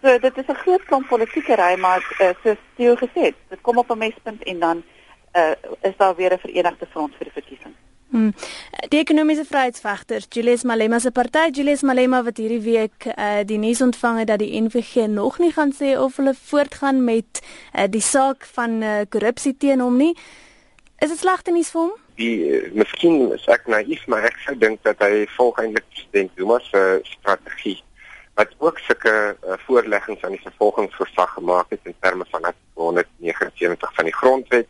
So 0.02 0.18
dit 0.18 0.36
is 0.38 0.48
'n 0.48 0.62
groot 0.64 0.84
klomp 0.84 1.08
politieke 1.08 1.54
ry, 1.54 1.74
maar 1.76 2.02
uh, 2.20 2.30
soos 2.42 2.60
Theo 2.76 2.94
gesê 2.94 3.20
het, 3.30 3.36
dit 3.48 3.60
kom 3.60 3.78
op 3.78 3.90
'n 3.90 3.98
mespunt 3.98 4.42
en 4.42 4.58
dan 4.58 4.82
uh, 5.36 5.54
is 5.80 5.96
daar 5.96 6.14
weer 6.14 6.32
'n 6.32 6.38
verenigde 6.38 6.86
front 6.86 7.14
vir 7.14 7.24
die 7.24 7.42
verkiesing. 7.42 7.74
Hmm. 8.10 8.32
Die 8.88 9.02
ekonomiese 9.02 9.44
vryheidsvegters, 9.44 10.30
Julius 10.32 10.62
Malema 10.64 10.98
se 10.98 11.10
party, 11.12 11.50
Julius 11.52 11.82
Malema 11.84 12.22
wat 12.24 12.38
hierdie 12.40 12.62
week 12.64 13.04
uh, 13.10 13.42
die 13.44 13.58
nuus 13.60 13.82
ontvang 13.84 14.22
het 14.22 14.30
dat 14.30 14.40
die 14.40 14.54
NVG 14.62 15.10
nog 15.12 15.36
nie 15.42 15.50
gaan 15.52 15.74
sê 15.76 15.92
of 16.00 16.16
hulle 16.16 16.32
voortgaan 16.34 17.02
met 17.04 17.42
uh, 17.42 17.84
die 17.84 18.00
saak 18.00 18.48
van 18.56 18.80
uh, 18.80 19.02
korrupsie 19.12 19.52
teen 19.60 19.84
hom 19.84 20.00
nie. 20.00 20.14
Is 21.04 21.12
dit 21.12 21.20
slegte 21.20 21.52
nuus 21.52 21.68
vir 21.74 21.82
hom? 21.82 21.92
Die 22.16 22.32
uh, 22.48 22.62
miskien 22.80 23.28
is 23.36 23.44
ek 23.52 23.68
naïef, 23.68 24.06
maar 24.08 24.24
ek 24.30 24.40
sou 24.46 24.56
dink 24.56 24.80
dat 24.88 25.04
hy 25.04 25.26
volg 25.36 25.60
eintlik 25.60 25.84
president 25.92 26.32
Zuma 26.40 26.58
se 26.70 26.86
strategie 27.12 27.76
wat 28.38 28.54
ook 28.62 28.78
sulke 28.86 29.12
uh, 29.12 29.60
voorleggings 29.66 30.24
aan 30.24 30.36
die 30.36 30.44
vervolgingsverslag 30.46 31.32
gemaak 31.36 31.70
het 31.74 31.80
in 31.82 31.94
terme 32.00 32.24
van 32.30 32.52
179 32.74 33.94
van 33.94 34.04
die 34.04 34.14
grondwet 34.14 34.68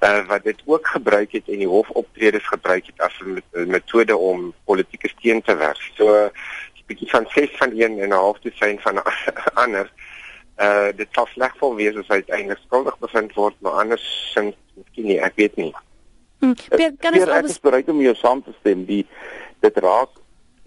uh, 0.00 0.26
wat 0.26 0.44
dit 0.44 0.62
ook 0.64 0.86
gebruik 0.86 1.32
het 1.32 1.48
en 1.48 1.58
die 1.58 1.68
hofoptredes 1.68 2.46
gebruik 2.48 2.86
het 2.86 3.00
as 3.00 3.20
'n 3.20 3.42
metode 3.66 4.16
om 4.16 4.54
politieke 4.64 5.08
steun 5.08 5.42
te 5.42 5.56
werf. 5.56 5.80
So 5.96 6.06
'n 6.24 6.30
bietjie 6.86 7.10
van 7.10 7.26
6 7.28 7.56
van 7.56 7.70
een 7.74 7.98
en 7.98 8.08
'n 8.08 8.12
half 8.12 8.38
te 8.40 8.50
sien 8.54 8.80
van 8.80 9.02
ander. 9.64 9.92
Uh 10.58 10.88
dit 10.96 11.08
sal 11.10 11.26
sleg 11.26 11.56
vol 11.56 11.74
wees 11.74 11.96
as 11.96 12.08
hy 12.08 12.14
uiteindelik 12.14 12.58
skuldig 12.66 12.98
bevind 12.98 13.32
word, 13.34 13.54
maar 13.58 13.72
anders 13.72 14.30
sink 14.32 14.54
miskien 14.74 15.06
nie, 15.06 15.20
ek 15.20 15.36
weet 15.36 15.56
nie. 15.56 15.74
Hmm, 16.38 16.54
Peer, 16.68 16.92
kan 16.98 17.12
Peer, 17.12 17.28
ek 17.28 17.44
is 17.44 17.60
bereid 17.60 17.88
om 17.88 18.00
jou 18.00 18.14
saam 18.14 18.42
te 18.42 18.52
stem. 18.60 18.84
Die 18.84 19.06
dit 19.60 19.76
raak 19.76 20.08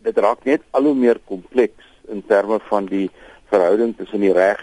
dit 0.03 0.17
raak 0.17 0.43
net 0.43 0.61
al 0.71 0.83
hoe 0.83 0.95
meer 0.95 1.19
kompleks 1.25 1.85
in 2.07 2.23
terme 2.27 2.59
van 2.69 2.85
die 2.85 3.09
verhouding 3.49 3.95
tussen 3.97 4.19
die 4.19 4.33
reg 4.33 4.61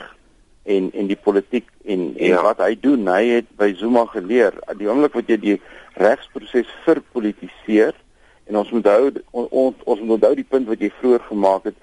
en 0.63 0.91
en 0.93 1.07
die 1.09 1.17
politiek 1.17 1.69
en 1.85 2.13
en 2.17 2.35
ja. 2.35 2.43
wat 2.43 2.61
hy 2.63 2.75
doen. 2.81 3.09
Hy 3.09 3.25
het 3.41 3.49
by 3.59 3.73
Zuma 3.79 4.05
geleer, 4.13 4.57
die 4.79 4.89
oomblik 4.89 5.17
wat 5.17 5.31
jy 5.31 5.39
die 5.41 5.59
regsproses 6.01 6.69
verpolitiseer 6.85 7.97
en 8.51 8.59
ons 8.61 8.71
moet 8.75 8.87
hou 8.91 9.11
on, 9.31 9.47
on, 9.47 9.75
ons 9.85 10.01
moet 10.01 10.17
onthou 10.19 10.35
die 10.39 10.49
punt 10.49 10.69
wat 10.69 10.83
jy 10.83 10.91
vroeër 10.99 11.27
gemaak 11.29 11.71
het, 11.71 11.77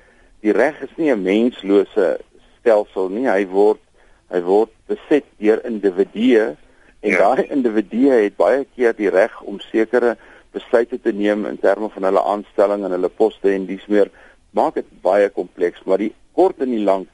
die 0.44 0.54
reg 0.56 0.80
is 0.84 0.94
nie 0.98 1.12
'n 1.12 1.24
menslose 1.24 2.18
stelsel 2.60 3.10
nie. 3.10 3.28
Hy 3.28 3.46
word 3.48 3.82
hy 4.30 4.42
word 4.44 4.72
beset 4.88 5.26
deur 5.40 5.62
individue 5.66 6.56
en 7.00 7.12
ja. 7.12 7.18
daai 7.18 7.48
individue 7.50 8.12
het 8.12 8.36
baie 8.36 8.66
keer 8.76 8.94
die 8.94 9.10
reg 9.10 9.42
om 9.42 9.60
sekere 9.60 10.18
besluite 10.52 11.00
te 11.02 11.12
neem 11.12 11.46
in 11.46 11.60
terme 11.60 11.90
van 11.90 12.04
hulle 12.04 12.24
aanstelling 12.24 12.84
en 12.84 12.92
hulle 12.92 13.10
poste 13.10 13.52
en 13.54 13.66
dis 13.66 13.86
meer 13.88 14.12
maak 14.52 14.76
dit 14.80 14.88
baie 15.02 15.30
kompleks, 15.30 15.84
maar 15.86 16.02
die 16.02 16.14
kort 16.34 16.60
en 16.64 16.72
die 16.74 16.84
lank 16.84 17.08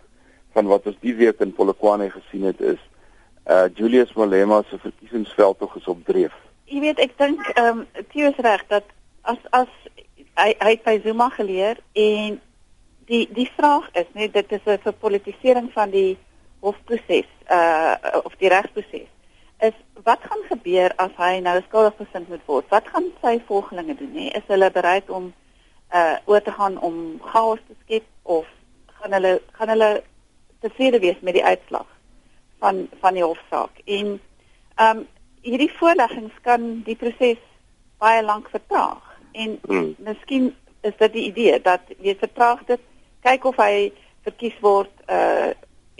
van 0.53 0.69
wat 0.71 0.87
ons 0.89 0.97
die 1.01 1.15
week 1.15 1.41
in 1.41 1.53
Polokwane 1.53 2.09
gesien 2.13 2.47
het 2.49 2.61
is 2.61 2.81
uh 3.49 3.65
Julius 3.75 4.13
Malema 4.13 4.61
se 4.69 4.77
verkiesingsveldtog 4.79 5.75
is 5.75 5.87
op 5.91 6.05
dreef. 6.05 6.33
Jy 6.71 6.79
weet 6.79 6.99
ek 7.03 7.17
dink 7.17 7.47
ehm 7.53 7.83
um, 7.83 8.05
Theo 8.13 8.29
is 8.31 8.39
reg 8.45 8.63
dat 8.71 8.85
as 9.21 9.41
as 9.51 9.71
hy 10.39 10.53
hy 10.59 10.69
het 10.75 10.83
by 10.83 10.99
Zuma 11.03 11.29
geleer 11.29 11.81
en 11.93 12.39
die 13.09 13.25
die 13.35 13.49
vraag 13.57 13.89
is 13.99 14.07
net 14.13 14.33
dit 14.33 14.51
is 14.51 14.65
'n 14.65 14.79
verpolitisering 14.85 15.71
van 15.73 15.91
die 15.91 16.17
hofproses 16.59 17.29
uh 17.51 17.95
of 18.23 18.35
die 18.39 18.49
regsproses 18.49 19.11
is 19.59 19.75
wat 20.03 20.19
gaan 20.21 20.43
gebeur 20.49 20.93
as 20.95 21.11
hy 21.17 21.39
nou 21.39 21.61
skuldig 21.67 21.95
bevind 21.95 22.29
moet 22.29 22.45
word? 22.45 22.65
Wat 22.69 22.87
gaan 22.91 23.05
sy 23.21 23.37
volgelinge 23.47 23.95
doen? 23.95 24.11
Nee, 24.11 24.31
is 24.35 24.47
hulle 24.47 24.71
bereid 24.71 25.09
om 25.09 25.33
uh 25.93 26.15
oor 26.25 26.41
te 26.41 26.51
gaan 26.51 26.79
om 26.79 27.19
chaos 27.21 27.61
te 27.67 27.75
skep 27.83 28.07
of 28.23 28.47
gaan 28.99 29.15
hulle 29.17 29.41
gaan 29.59 29.71
hulle 29.75 29.91
tevrede 30.63 30.99
wees 31.03 31.19
met 31.21 31.37
die 31.37 31.45
uitslag 31.45 31.89
van 32.63 32.87
van 33.01 33.19
die 33.19 33.25
hofsaak. 33.25 33.83
En 33.85 34.15
ehm 34.75 34.97
um, 34.97 35.07
hierdie 35.43 35.71
voorleggings 35.75 36.35
kan 36.41 36.81
die 36.87 36.95
proses 36.95 37.41
baie 37.99 38.23
lank 38.23 38.47
vertraag. 38.49 39.03
En 39.31 39.57
hmm. 39.67 39.95
miskien 39.97 40.53
is 40.81 40.95
dit 40.97 41.13
die 41.13 41.25
idee 41.31 41.59
dat 41.61 41.91
jy 41.99 42.15
vertraag 42.19 42.63
dit, 42.69 42.79
kyk 43.23 43.45
of 43.51 43.59
hy 43.59 43.91
verkies 44.23 44.57
word 44.63 44.91
uh 45.11 45.51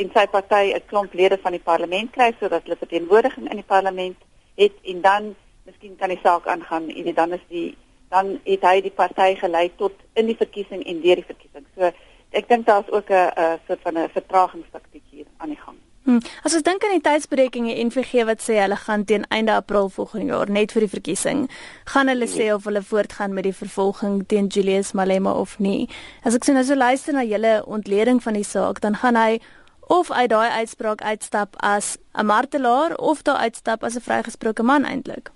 en 0.01 0.09
sy 0.09 0.23
party 0.25 0.73
'n 0.73 0.87
klomp 0.89 1.13
lede 1.13 1.37
van 1.37 1.53
die 1.53 1.61
parlement 1.61 2.11
kry 2.11 2.31
sodat 2.39 2.63
hulle 2.65 2.79
verteenwoordiging 2.81 3.49
in 3.49 3.59
die 3.61 3.71
parlement 3.75 4.17
het 4.57 4.73
en 4.81 5.01
dan 5.01 5.35
miskien 5.67 5.95
kan 5.95 6.09
die 6.09 6.19
saak 6.23 6.47
aangaan 6.47 6.89
en 6.89 7.13
dan 7.13 7.33
is 7.37 7.43
die 7.49 7.75
dan 8.09 8.39
het 8.45 8.65
hy 8.65 8.81
die 8.81 8.93
party 8.93 9.35
gelei 9.35 9.69
tot 9.77 9.93
in 10.13 10.25
die 10.25 10.37
verkiesing 10.37 10.81
en 10.85 11.01
deur 11.01 11.21
die 11.21 11.29
verkiesing. 11.29 11.65
So 11.75 11.91
ek 12.33 12.47
dink 12.49 12.65
daar's 12.65 12.89
ook 12.91 13.09
'n 13.09 13.59
soort 13.67 13.81
van 13.81 13.97
'n 13.97 14.09
vertragingstaktiek 14.09 15.03
hier 15.09 15.25
aan 15.37 15.49
die 15.49 15.59
gang. 15.65 15.77
Hmm. 16.03 16.19
As 16.43 16.51
ons 16.51 16.65
dink 16.67 16.83
aan 16.83 16.97
die 16.97 17.03
tydsberekeninge 17.03 17.77
en 17.79 17.87
NVG 17.87 18.25
wat 18.27 18.41
sê 18.43 18.57
hulle 18.59 18.75
gaan 18.75 19.05
teen 19.07 19.23
einde 19.31 19.53
April 19.55 19.87
volgende 19.89 20.33
jaar 20.33 20.49
net 20.51 20.73
vir 20.75 20.83
die 20.83 20.89
verkiesing, 20.91 21.45
gaan 21.93 22.11
hulle 22.11 22.27
sê 22.27 22.49
of 22.51 22.65
hulle 22.67 22.81
voortgaan 22.83 23.31
met 23.33 23.47
die 23.47 23.55
vervolging 23.55 24.25
teen 24.27 24.49
Julius 24.51 24.91
Malema 24.91 25.31
of 25.31 25.59
nie. 25.63 25.87
As 26.27 26.35
ek 26.35 26.43
sien 26.43 26.59
as 26.59 26.67
jy 26.67 26.75
luister 26.75 27.15
na 27.15 27.23
julle 27.23 27.61
ontleding 27.63 28.19
van 28.23 28.35
die 28.35 28.43
saak, 28.43 28.81
dan 28.83 28.99
gaan 28.99 29.15
hy 29.15 29.39
of 29.87 30.11
uit 30.11 30.27
daai 30.29 30.49
uitspraak 30.49 31.05
uitstap 31.07 31.55
as 31.63 31.95
'n 32.19 32.25
martelaar 32.25 32.97
of 32.99 33.21
daar 33.23 33.39
uitstap 33.47 33.83
as 33.83 33.95
'n 33.95 34.03
vrygesproke 34.03 34.63
man 34.63 34.83
eintlik. 34.83 35.31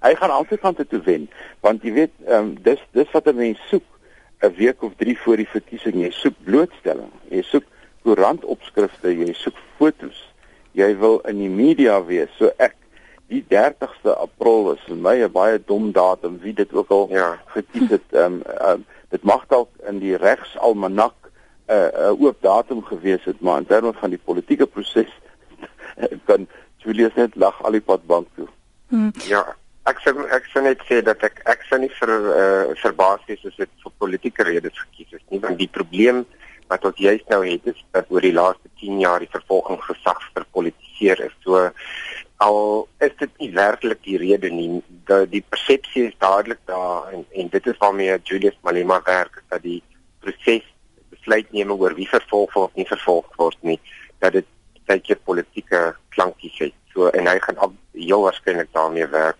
Hy 0.00 0.14
gaan 0.14 0.30
altyd 0.30 0.60
van 0.60 0.74
toe 0.74 1.00
wen, 1.04 1.28
want 1.60 1.82
jy 1.82 1.92
weet, 1.92 2.12
ehm 2.24 2.38
um, 2.38 2.62
dis 2.62 2.80
dis 2.92 3.10
wat 3.12 3.26
'n 3.28 3.36
mens 3.36 3.60
soek 3.68 3.84
'n 4.46 4.54
week 4.56 4.82
of 4.82 4.92
3 4.96 5.18
voor 5.18 5.36
die 5.36 5.48
verkiesing. 5.48 6.00
Jy 6.02 6.10
soek 6.10 6.34
blootstelling. 6.44 7.12
Jy 7.30 7.42
soek 7.42 7.64
koerantopskrifte, 8.02 9.10
jy 9.10 9.32
soek 9.34 9.58
fotos. 9.76 10.18
Jy 10.72 10.96
wil 10.98 11.20
in 11.28 11.38
die 11.38 11.50
media 11.50 12.04
wees. 12.04 12.30
So 12.38 12.50
ek 12.58 12.76
die 13.32 13.42
30ste 13.50 14.14
April 14.14 14.72
is 14.74 14.82
vir 14.86 14.96
my 14.96 15.16
'n 15.24 15.32
baie 15.32 15.58
dom 15.58 15.92
datum 15.92 16.38
wie 16.42 16.52
dit 16.54 16.72
ook 16.72 16.90
al 16.90 17.08
ja. 17.10 17.40
gekies 17.54 17.90
het. 17.90 18.06
Ehm 18.12 18.24
um, 18.24 18.42
um, 18.62 18.84
dit 19.10 19.22
mag 19.22 19.46
dalk 19.46 19.70
in 19.88 19.98
die 19.98 20.16
regsalmanak 20.16 21.14
'n 21.68 21.72
uh, 21.72 21.90
'n 22.10 22.14
uh, 22.14 22.22
oop 22.22 22.42
datum 22.42 22.82
gewees 22.82 23.24
het, 23.24 23.40
maar 23.40 23.58
in 23.58 23.66
terme 23.66 23.92
van 23.92 24.10
die 24.10 24.22
politieke 24.24 24.66
proses 24.66 25.10
kan 26.28 26.46
Julius 26.76 27.14
net 27.14 27.34
lag 27.34 27.62
al 27.62 27.72
die 27.72 27.80
pad 27.80 28.06
bank 28.06 28.26
toe. 28.34 28.48
Hmm. 28.88 29.10
Ja, 29.26 29.56
ek 29.90 30.00
sê 30.02 30.12
ek 30.34 30.48
sê 30.52 30.62
net 30.64 30.82
sê 30.88 31.02
dat 31.04 31.22
ek 31.26 31.42
ek 31.52 31.62
sou 31.68 31.78
nie 31.78 31.92
vir 32.00 32.10
uh, 32.12 32.74
verbaas 32.82 33.22
wees 33.28 33.44
as 33.46 33.56
dit 33.60 33.70
vir 33.84 33.92
politieke 34.02 34.46
redes 34.48 34.78
gekies 34.82 35.20
is 35.20 35.24
nie 35.30 35.42
want 35.44 35.58
die 35.60 35.70
probleem 35.78 36.24
wat 36.70 36.84
ons 36.88 36.98
juist 36.98 37.28
nou 37.30 37.42
het 37.46 37.66
is 37.70 37.78
dat 37.94 38.10
oor 38.10 38.24
die 38.24 38.34
laaste 38.34 38.70
10 38.82 39.00
jaar 39.04 39.22
die 39.22 39.30
vervolgingsgesag 39.30 40.22
verpolitiseer 40.34 41.22
is. 41.28 41.34
So 41.44 41.68
al 42.42 42.58
is 43.06 43.14
dit 43.20 43.38
nie 43.42 43.52
werklik 43.54 44.02
die 44.04 44.18
rede 44.20 44.50
nie 44.52 44.82
dat 45.08 45.30
die 45.32 45.44
persepsie 45.54 46.08
is 46.08 46.18
dadelik 46.22 46.60
daar 46.70 47.12
en 47.14 47.22
en 47.30 47.52
dit 47.54 47.70
is 47.72 47.78
waarmee 47.84 48.18
Julius 48.24 48.58
Malema 48.66 49.00
werk 49.06 49.42
dat 49.48 49.62
die 49.62 49.78
proses 50.20 50.66
besluitneming 51.14 51.78
oor 51.78 51.94
wie 51.94 52.10
vervolg 52.10 52.58
of 52.58 52.74
nie 52.74 52.88
vervolg 52.90 53.30
word 53.38 53.58
nie 53.62 53.78
dat 54.18 54.34
dit 54.40 54.52
baie 54.86 55.16
politieke 55.28 55.94
klankies 56.14 56.58
het. 56.58 56.76
So 56.94 57.08
en 57.14 57.26
hy 57.30 57.38
gaan 57.46 57.78
heel 57.94 58.22
waarskynlik 58.26 58.72
daarmee 58.74 59.06
werk 59.14 59.38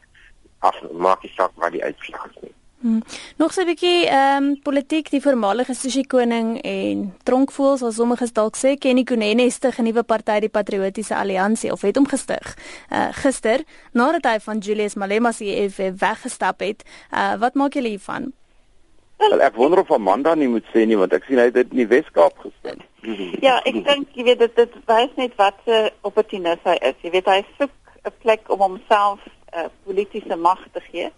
af 0.58 0.76
maak 0.92 1.22
nie 1.22 1.32
saak 1.36 1.52
wat 1.54 1.72
die 1.72 1.84
uitslag 1.84 2.26
is 2.30 2.42
nie. 2.42 2.54
Hmm. 2.80 3.02
Nog 3.36 3.52
so 3.52 3.62
'n 3.62 3.66
bietjie 3.66 4.06
ehm 4.06 4.42
um, 4.42 4.60
politiek 4.62 5.10
die 5.10 5.20
voormalige 5.20 5.74
Sushi 5.74 6.02
koning 6.02 6.60
en 6.62 7.16
tronkvoels 7.22 7.82
as 7.82 7.94
sommiges 7.94 8.32
dalk 8.32 8.56
sê 8.56 8.76
Kenny 8.78 9.04
Kunene 9.04 9.50
stig 9.50 9.78
'n 9.78 9.84
nuwe 9.84 10.02
party 10.02 10.38
die 10.40 10.48
Patriotiese 10.48 11.16
Alliansie 11.16 11.72
of 11.72 11.82
het 11.82 11.96
hom 11.96 12.06
gestig. 12.06 12.56
Uh 12.90 13.08
gister 13.12 13.64
nadat 13.92 14.24
hy 14.24 14.38
van 14.40 14.58
Julius 14.58 14.94
Malema 14.94 15.32
se 15.32 15.44
EFF 15.44 15.98
weggestap 15.98 16.60
het. 16.60 16.84
Uh 17.12 17.34
wat 17.38 17.54
maak 17.54 17.72
julle 17.72 17.88
hiervan? 17.88 18.32
Wel 19.16 19.40
ek 19.40 19.54
wonder 19.54 19.80
of 19.80 19.90
Amanda 19.90 20.34
nie 20.34 20.48
moet 20.48 20.64
sê 20.74 20.84
nie 20.86 20.96
want 20.96 21.12
ek 21.12 21.24
sien 21.24 21.38
hy 21.38 21.44
het 21.44 21.54
dit 21.54 21.70
in 21.70 21.76
die 21.76 21.88
Weskaap 21.88 22.38
gestaan. 22.38 22.84
Ja, 23.46 23.60
ek 23.64 23.84
dink 23.84 24.08
jy 24.12 24.24
weet 24.24 24.38
dit 24.38 24.56
dit 24.56 24.72
wys 24.86 25.10
net 25.16 25.32
wat 25.36 25.58
'n 25.66 25.90
opportunis 26.02 26.60
hy 26.64 26.76
is. 26.82 26.94
Jy 27.02 27.10
weet 27.10 27.26
hy 27.26 27.44
soek 27.58 27.72
'n 28.04 28.12
plek 28.22 28.50
om 28.50 28.58
homself 28.58 29.20
uh, 29.56 29.68
politieke 29.84 30.36
mag 30.36 30.66
te 30.72 30.80
gee. 30.90 31.10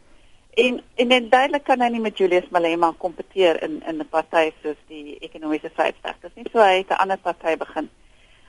En 0.55 0.83
en 0.95 1.11
en 1.11 1.29
duidelik 1.29 1.65
kan 1.65 1.81
hy 1.81 1.89
nie 1.95 2.01
met 2.01 2.19
Julius 2.19 2.49
Malema 2.51 2.93
kompeteer 2.99 3.63
in 3.63 3.83
in 3.87 4.01
'n 4.01 4.09
party 4.09 4.51
soos 4.63 4.81
die 4.87 5.19
ekonomiese 5.21 5.71
vryheidsdag. 5.75 6.17
Dis 6.21 6.35
nie 6.35 6.47
so 6.53 6.59
hy 6.59 6.77
het 6.79 6.91
'n 6.91 7.03
ander 7.03 7.19
party 7.19 7.57
begin. 7.57 7.91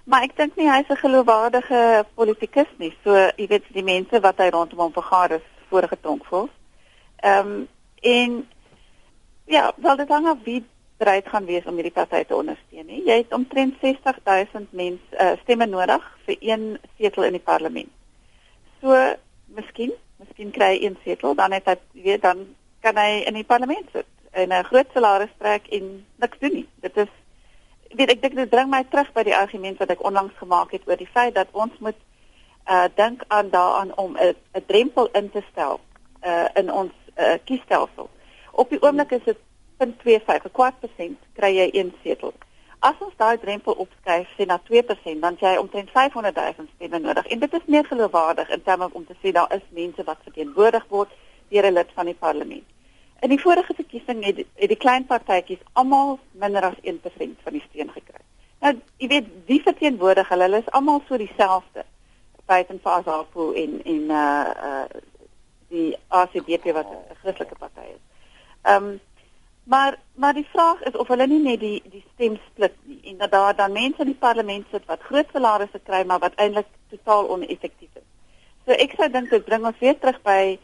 Maar 0.04 0.24
ek 0.24 0.36
dink 0.36 0.56
nie 0.56 0.70
hy's 0.70 0.90
'n 0.90 0.96
geloofwaardige 0.96 2.06
politikus 2.14 2.72
nie. 2.78 2.94
So 3.04 3.12
weet 3.36 3.64
die 3.74 3.84
mense 3.84 4.20
wat 4.20 4.38
hy 4.38 4.50
rondom 4.50 4.80
hom 4.80 4.94
vergader 4.94 5.36
is 5.38 5.48
vorige 5.70 5.98
tronkvol. 6.02 6.50
Ehm 7.16 7.48
um, 7.48 7.68
en 8.02 8.48
ja, 9.46 9.74
wel 9.76 9.96
dit 9.96 10.10
hang 10.10 10.28
af 10.28 10.38
wie 10.44 10.64
bereid 10.98 11.28
gaan 11.28 11.46
wees 11.46 11.66
om 11.66 11.74
hierdie 11.74 11.96
party 11.96 12.24
te 12.24 12.36
ondersteun. 12.36 12.86
Nie. 12.86 13.04
Jy 13.06 13.18
het 13.18 13.34
omtrent 13.34 13.76
60000 13.82 14.72
mense 14.72 15.16
uh, 15.16 15.32
stemme 15.42 15.66
nodig 15.66 16.04
vir 16.26 16.36
een 16.40 16.78
setel 16.98 17.24
in 17.24 17.38
die 17.38 17.48
parlement. 17.52 17.90
So 18.82 18.96
miskien, 19.56 19.92
miskien 20.18 20.52
kry 20.52 20.76
hy 20.76 20.86
een 20.86 20.98
setel, 21.04 21.36
dan 21.36 21.52
het 21.52 21.66
hy 21.66 21.76
weet 22.04 22.22
dan 22.22 22.48
kan 22.80 22.98
hy 22.98 23.24
in 23.28 23.34
die 23.34 23.48
parlement 23.48 23.90
sit 23.94 24.08
en 24.32 24.50
'n 24.50 24.64
groot 24.64 24.88
salaris 24.94 25.34
trek 25.38 25.68
en 25.68 26.06
niks 26.16 26.40
doen 26.40 26.54
nie. 26.54 26.68
Dit 26.82 26.98
is 26.98 27.12
weet 27.90 28.10
ek 28.10 28.22
dink 28.22 28.36
dit 28.36 28.50
bring 28.50 28.70
my 28.70 28.84
terug 28.84 29.12
by 29.14 29.24
die 29.24 29.36
argument 29.36 29.78
wat 29.78 29.90
ek 29.90 30.04
onlangs 30.06 30.38
gemaak 30.38 30.72
het 30.72 30.88
oor 30.88 30.98
die 30.98 31.10
feit 31.14 31.36
dat 31.36 31.48
ons 31.52 31.74
moet 31.80 31.98
uh 32.70 32.86
dink 32.96 33.24
aan 33.28 33.50
daaraan 33.50 33.96
om 33.98 34.18
'n 34.18 34.36
'n 34.54 34.66
drempel 34.66 35.10
in 35.12 35.32
te 35.32 35.42
stel 35.52 35.80
uh 36.24 36.48
in 36.54 36.72
ons 36.72 36.94
uh 37.18 37.38
kiesstelsel. 37.44 38.10
Op 38.52 38.70
die 38.70 38.82
oomblik 38.82 39.12
is 39.12 39.24
dit 39.24 39.38
0.25, 39.78 40.46
'n 40.46 40.52
kwart 40.52 40.80
persent 40.80 41.20
kry 41.34 41.56
jy 41.56 41.70
een 41.72 41.94
setel. 42.04 42.34
As 42.80 42.96
ons 43.04 43.16
daai 43.20 43.38
drempel 43.38 43.76
opskuif 43.84 44.28
sê 44.38 44.46
na 44.48 44.60
2%, 44.70 45.20
dan 45.20 45.38
jy 45.42 45.58
omtrent 45.60 45.90
500 45.92 46.36
000 46.36 46.68
stemme 46.76 47.00
nodig. 47.00 47.26
En 47.28 47.40
dit 47.40 47.54
is 47.54 47.66
meer 47.66 47.86
geloofwaardig 47.86 48.50
in 48.56 48.64
terme 48.64 48.90
om 48.92 49.06
te 49.06 49.16
sê 49.22 49.34
daar 49.36 49.52
is 49.56 49.66
mense 49.76 50.04
wat 50.04 50.24
verteenwoordig 50.24 50.86
word 50.88 51.12
deur 51.50 51.66
'n 51.66 51.74
lid 51.74 51.92
van 51.94 52.06
die 52.06 52.20
parlement. 52.26 52.68
In 53.20 53.30
die 53.30 53.42
vorige 53.42 53.74
verkiesing 53.74 54.24
het, 54.24 54.38
het 54.56 54.70
die 54.70 54.84
klein 54.86 55.06
partytjies 55.06 55.64
almal 55.74 56.20
minder 56.32 56.64
as 56.64 56.80
1% 56.82 57.44
van 57.44 57.54
die 57.54 57.64
steun 57.70 57.92
gekry. 57.92 58.24
Nou, 58.62 58.74
jy 58.98 59.08
weet, 59.08 59.28
wie 59.46 59.62
verteenwoordig 59.64 60.28
hulle? 60.30 60.44
Hulle 60.44 60.58
is 60.64 60.72
almal 60.72 61.02
so 61.08 61.18
dieselfde. 61.18 61.84
Python 62.46 62.80
Fasapo 62.80 63.52
in 63.52 63.84
in 63.84 64.10
uh 64.10 64.54
uh 64.70 64.86
die 65.70 65.98
ACDP 66.08 66.74
wat 66.74 66.88
'n 66.88 67.16
Christelike 67.22 67.56
party 67.56 67.86
is. 67.96 68.04
Ehm 68.62 68.84
um, 68.84 69.00
Maar 69.70 69.98
maar 70.16 70.34
die 70.34 70.48
vraag 70.52 70.82
is 70.82 70.96
of 70.98 71.08
hulle 71.08 71.28
nie 71.28 71.42
net 71.42 71.60
die 71.62 71.78
die 71.92 72.04
stem 72.14 72.38
split 72.48 72.74
nie 72.90 73.00
en 73.12 73.18
dat 73.18 73.32
daar 73.32 73.56
dan 73.56 73.72
mense 73.72 74.02
in 74.02 74.10
die 74.10 74.22
parlement 74.24 74.66
sit 74.72 74.86
wat 74.86 75.04
groot 75.10 75.28
salarisse 75.34 75.80
kry 75.90 76.00
maar 76.06 76.20
wat 76.20 76.36
eintlik 76.36 76.66
totaal 76.90 77.30
oneffektief 77.30 77.92
is. 77.94 78.08
So 78.66 78.74
ek 78.86 78.96
sou 78.98 79.10
dink 79.14 79.30
dit 79.30 79.46
bring 79.46 79.68
ons 79.70 79.78
weer 79.84 80.00
terug 80.00 80.18
by 80.26 80.58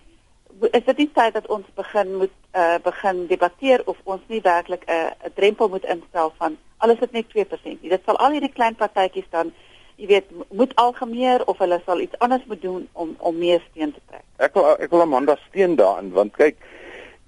is 0.71 0.85
dit 0.87 0.97
nie 1.03 1.09
tyd 1.13 1.37
dat 1.37 1.47
ons 1.53 1.67
begin 1.75 2.15
moet 2.23 2.33
uh, 2.57 2.79
begin 2.83 3.27
debatteer 3.27 3.83
of 3.85 3.99
ons 4.03 4.21
nie 4.33 4.41
werklik 4.41 4.87
'n 4.87 4.91
uh, 4.97 5.29
'n 5.29 5.33
drempel 5.35 5.69
moet 5.69 5.85
instel 5.95 6.33
van 6.37 6.57
alles 6.77 6.99
is 6.99 7.11
net 7.11 7.29
2% 7.35 7.81
nie. 7.81 7.89
Dit 7.89 8.01
sal 8.05 8.17
al 8.17 8.31
hierdie 8.31 8.53
klein 8.57 8.75
partytjies 8.75 9.29
dan 9.29 9.53
jy 9.95 10.07
weet 10.07 10.31
moet 10.49 10.75
algemeer 10.75 11.45
of 11.45 11.57
hulle 11.57 11.81
sal 11.85 11.99
iets 11.99 12.19
anders 12.19 12.45
moet 12.45 12.61
doen 12.61 12.87
om 12.93 13.15
om 13.19 13.37
meer 13.37 13.61
steun 13.69 13.93
te 13.93 14.01
trek. 14.07 14.25
Ek 14.37 14.53
wil 14.53 14.73
ek 14.79 14.89
wil 14.89 15.01
Amanda 15.05 15.37
steun 15.47 15.75
daarin 15.75 16.11
want 16.11 16.33
kyk 16.33 16.57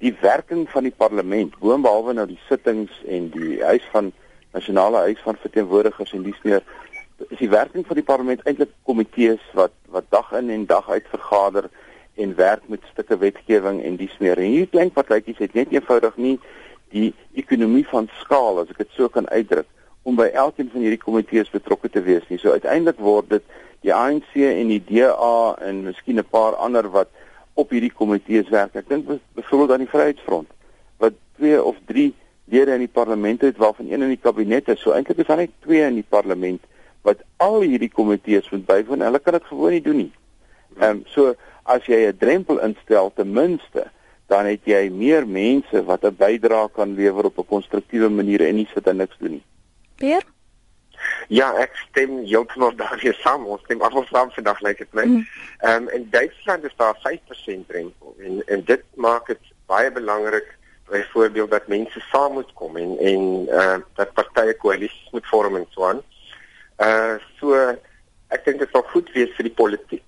die 0.04 0.14
werking 0.22 0.70
van 0.70 0.84
die 0.84 0.94
parlement 0.94 1.58
boonbehalwe 1.60 2.14
nou 2.14 2.28
die 2.30 2.40
sittings 2.48 2.94
en 3.08 3.30
die 3.34 3.64
huis 3.64 3.86
van 3.92 4.12
nasionale 4.54 4.98
huis 5.10 5.22
van 5.24 5.40
verteenwoordigers 5.42 6.14
en 6.14 6.24
dies 6.24 6.44
meer 6.44 6.64
is 7.30 7.40
die 7.42 7.50
werking 7.50 7.86
van 7.88 7.98
die 7.98 8.06
parlement 8.06 8.44
eintlik 8.46 8.74
komitees 8.86 9.42
wat 9.58 9.74
wat 9.94 10.10
dag 10.14 10.32
in 10.38 10.50
en 10.54 10.66
dag 10.70 10.90
uit 10.90 11.06
vergader 11.10 11.70
en 12.18 12.36
werk 12.36 12.68
met 12.68 12.86
stukke 12.92 13.18
wetgewing 13.18 13.84
en 13.84 13.98
dies 13.98 14.14
meer. 14.20 14.38
En 14.38 14.50
hierdie 14.50 14.74
klein 14.74 14.92
partytjies 14.94 15.42
het 15.42 15.54
net 15.54 15.74
eenvoudig 15.74 16.18
nie 16.18 16.36
die 16.94 17.12
ekonomie 17.38 17.86
van 17.90 18.10
skaal 18.22 18.62
as 18.62 18.72
ek 18.74 18.84
dit 18.86 18.96
so 18.98 19.10
kan 19.14 19.30
uitdruk 19.30 19.68
om 20.08 20.18
by 20.18 20.30
elkeen 20.32 20.70
van 20.74 20.86
hierdie 20.86 21.02
komitees 21.02 21.52
betrokke 21.54 21.90
te 21.92 22.02
wees 22.06 22.26
nie. 22.30 22.40
So 22.42 22.56
uiteindelik 22.56 23.02
word 23.04 23.30
dit 23.34 23.46
die 23.86 23.94
ANC 23.94 24.34
en 24.40 24.72
die 24.72 24.82
DA 24.88 25.58
en 25.68 25.84
miskien 25.90 26.20
'n 26.20 26.30
paar 26.32 26.56
ander 26.56 26.90
wat 26.90 27.10
op 27.58 27.74
hierdie 27.74 27.94
komitees 27.94 28.50
werk. 28.54 28.76
Ek 28.78 28.88
dink 28.90 29.10
byvoorbeeld 29.38 29.74
aan 29.74 29.86
die 29.86 29.92
Vryheidsfront 29.92 30.50
wat 31.02 31.18
2 31.42 31.60
of 31.64 31.78
3 31.90 32.14
lede 32.54 32.78
in 32.78 32.86
die 32.86 32.94
parlement 32.94 33.42
het 33.42 33.58
waarvan 33.58 33.90
een 33.90 34.06
in 34.06 34.14
die 34.14 34.22
kabinet 34.22 34.70
is. 34.74 34.82
So 34.82 34.94
eintlik 34.96 35.22
is 35.24 35.30
daar 35.30 35.42
net 35.42 35.54
2 35.66 35.84
in 35.88 36.00
die 36.00 36.10
parlement 36.10 36.64
wat 37.08 37.24
al 37.44 37.62
hierdie 37.62 37.92
komitees 37.92 38.50
moet 38.54 38.66
bywoon. 38.66 39.06
Hulle 39.06 39.20
kan 39.20 39.38
dit 39.38 39.50
gewoon 39.50 39.76
nie 39.76 39.84
doen 39.84 40.02
nie. 40.06 40.12
Ehm 40.78 40.90
um, 40.90 41.04
so 41.14 41.36
as 41.64 41.86
jy 41.86 42.08
'n 42.08 42.18
drempel 42.18 42.60
instel 42.64 43.12
ten 43.16 43.32
minste 43.34 43.88
dan 44.28 44.46
het 44.46 44.64
jy 44.64 44.90
meer 44.92 45.28
mense 45.28 45.84
wat 45.84 46.04
'n 46.06 46.16
bydrae 46.16 46.70
kan 46.72 46.96
lewer 46.96 47.26
op 47.26 47.38
'n 47.40 47.48
konstruktiewe 47.48 48.10
manier 48.10 48.42
en 48.48 48.56
nie 48.56 48.70
sit 48.74 48.88
en 48.88 48.98
niks 48.98 49.18
doen 49.20 49.32
nie. 49.32 49.44
Peer? 49.96 50.24
Ja, 51.28 51.52
ek 51.62 51.76
stem 51.90 52.18
heeltemal 52.24 52.76
daarmee 52.82 53.14
saam. 53.22 53.46
Ons 53.46 53.64
stem 53.66 53.82
almal 53.82 54.06
saam 54.12 54.32
vandag 54.36 54.62
lyk 54.66 54.84
dit 54.84 54.94
my. 54.94 55.06
Mhm. 55.06 55.26
Ehm 55.60 55.82
mm. 55.82 55.88
um, 55.88 55.90
in 56.00 56.08
Duitsland 56.12 56.64
is 56.64 56.76
daar 56.76 56.98
5% 57.06 57.68
drempel 57.68 58.16
en 58.20 58.42
en 58.46 58.64
dit 58.64 58.84
maak 58.96 59.28
dit 59.28 59.52
baie 59.68 59.92
belangrik 59.92 60.56
byvoorbeeld 60.90 61.52
dat 61.52 61.68
mense 61.68 62.00
saam 62.12 62.34
moet 62.34 62.54
kom 62.54 62.78
en 62.78 62.98
en 62.98 63.22
uh 63.62 63.78
dat 63.96 64.14
partye 64.14 64.54
koalisies 64.58 65.12
moet 65.12 65.28
vorm 65.28 65.56
en 65.56 65.68
so 65.70 65.86
aan. 65.86 66.02
Uh 66.80 67.16
so 67.40 67.56
ek 68.28 68.46
dink 68.46 68.60
dit 68.60 68.70
sal 68.72 68.86
goed 68.92 69.12
wees 69.16 69.34
vir 69.36 69.50
die 69.50 69.58
politiek 69.62 70.04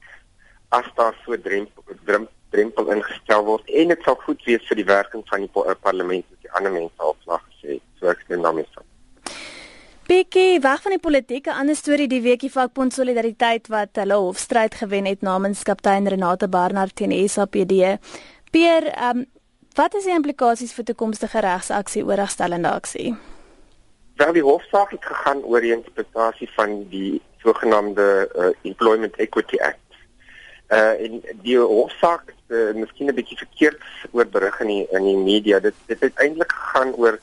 as 0.76 0.88
daar 0.96 1.16
so 1.26 1.38
drempel 1.42 1.84
drempel 2.06 2.36
drempel 2.50 2.92
ingestel 2.94 3.44
word 3.46 3.70
en 3.82 3.92
dit 3.94 4.06
sal 4.06 4.18
goed 4.26 4.44
wees 4.48 4.66
vir 4.70 4.80
die 4.82 4.88
werking 4.90 5.26
van 5.30 5.46
die 5.46 5.76
parlement 5.86 6.26
wat 6.30 6.46
die 6.46 6.54
ander 6.58 6.74
mense 6.74 7.06
al 7.06 7.16
slag 7.24 7.44
gesê 7.52 7.78
so 8.00 8.10
ek 8.14 8.24
stem 8.26 8.46
daarmee 8.46 8.69
Pikkie, 10.10 10.58
weg 10.58 10.80
van 10.82 10.96
die 10.96 11.02
politieke 11.02 11.54
ander 11.54 11.76
storie 11.78 12.08
die 12.10 12.24
weekie 12.24 12.50
vakbond 12.50 12.96
solidariteit 12.96 13.68
wat 13.70 14.00
hulle 14.02 14.16
hofstryd 14.18 14.74
gewen 14.80 15.06
het 15.06 15.22
namens 15.22 15.60
kaptein 15.62 16.10
Renate 16.10 16.48
Barnard 16.50 16.96
teen 16.98 17.14
SAPD. 17.30 18.00
Pier, 18.50 18.88
ehm 18.90 19.20
um, 19.20 19.28
wat 19.78 19.94
is 20.00 20.08
die 20.10 20.16
implikasies 20.16 20.74
vir 20.74 20.88
toekomstige 20.88 21.44
regsaksie 21.46 22.02
oor 22.08 22.18
regstellende 22.18 22.72
aksie? 22.72 23.12
Wel 24.18 24.34
die 24.40 24.44
hofsaak 24.48 24.96
het 24.96 25.06
gegaan 25.12 25.46
oor 25.46 25.62
die 25.62 25.76
interpretasie 25.76 26.50
van 26.56 26.74
die 26.90 27.22
sogenaamde 27.46 28.08
uh, 28.34 28.50
Employment 28.72 29.22
Equity 29.22 29.62
Act 29.62 30.02
uh 30.74 31.06
en 31.06 31.22
die 31.46 31.60
hofsaak 31.62 32.34
uh, 32.34 32.74
miskien 32.74 33.14
'n 33.14 33.18
bietjie 33.22 33.38
verkeerd 33.46 33.86
oor 34.10 34.26
berig 34.26 34.60
in 34.66 34.74
die 34.74 34.82
in 34.90 35.06
die 35.06 35.22
media 35.22 35.60
dit 35.60 35.78
dit 35.86 36.02
het 36.02 36.18
eintlik 36.18 36.52
gegaan 36.52 36.98
oor 36.98 37.22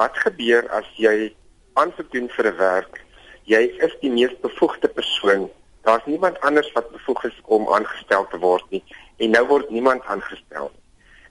wat 0.00 0.16
gebeur 0.24 0.64
as 0.80 0.88
jy 0.96 1.34
aansoek 1.74 2.12
doen 2.12 2.28
vir 2.28 2.46
'n 2.46 2.56
werk. 2.56 3.00
Jy 3.44 3.62
is 3.86 3.94
die 4.00 4.10
mees 4.10 4.34
bevoegde 4.40 4.88
persoon. 4.88 5.50
Daar's 5.82 6.06
niemand 6.06 6.40
anders 6.40 6.72
wat 6.72 6.90
bevoeg 6.90 7.24
is 7.24 7.40
om 7.44 7.68
aangestel 7.68 8.26
te 8.30 8.38
word 8.38 8.64
nie 8.70 8.84
en 9.16 9.30
nou 9.30 9.46
word 9.46 9.70
niemand 9.70 10.02
aangestel. 10.04 10.70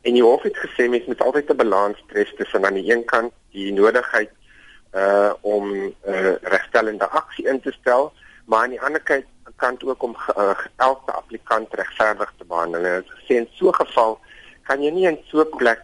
En 0.01 0.13
die 0.13 0.23
hof 0.23 0.41
het 0.41 0.57
gesê 0.57 0.89
mens 0.89 1.05
moet 1.05 1.21
altyd 1.21 1.49
'n 1.49 1.55
balans 1.55 2.03
tref 2.07 2.33
tussen 2.35 2.65
aan 2.65 2.73
die 2.73 2.91
een 2.91 3.05
kant 3.05 3.33
die 3.51 3.73
nodigheid 3.73 4.31
uh 4.95 5.33
om 5.41 5.71
uh, 5.73 6.35
regstellende 6.41 7.07
aksie 7.09 7.47
in 7.47 7.61
te 7.61 7.71
stel 7.71 8.13
maar 8.45 8.63
aan 8.63 8.69
die 8.69 8.81
ander 8.81 9.01
kant 9.01 9.25
kant 9.55 9.83
ook 9.83 10.03
om 10.03 10.15
uh, 10.37 10.57
elke 10.75 11.11
applikant 11.11 11.73
regverdig 11.73 12.33
te 12.37 12.45
behandel. 12.45 12.85
En 12.85 13.05
sê 13.27 13.35
in 13.35 13.47
so 13.51 13.67
'n 13.67 13.73
geval 13.73 14.19
kan 14.63 14.81
jy 14.83 14.91
nie 14.91 15.07
in 15.07 15.19
so 15.29 15.41
'n 15.41 15.57
plek 15.57 15.81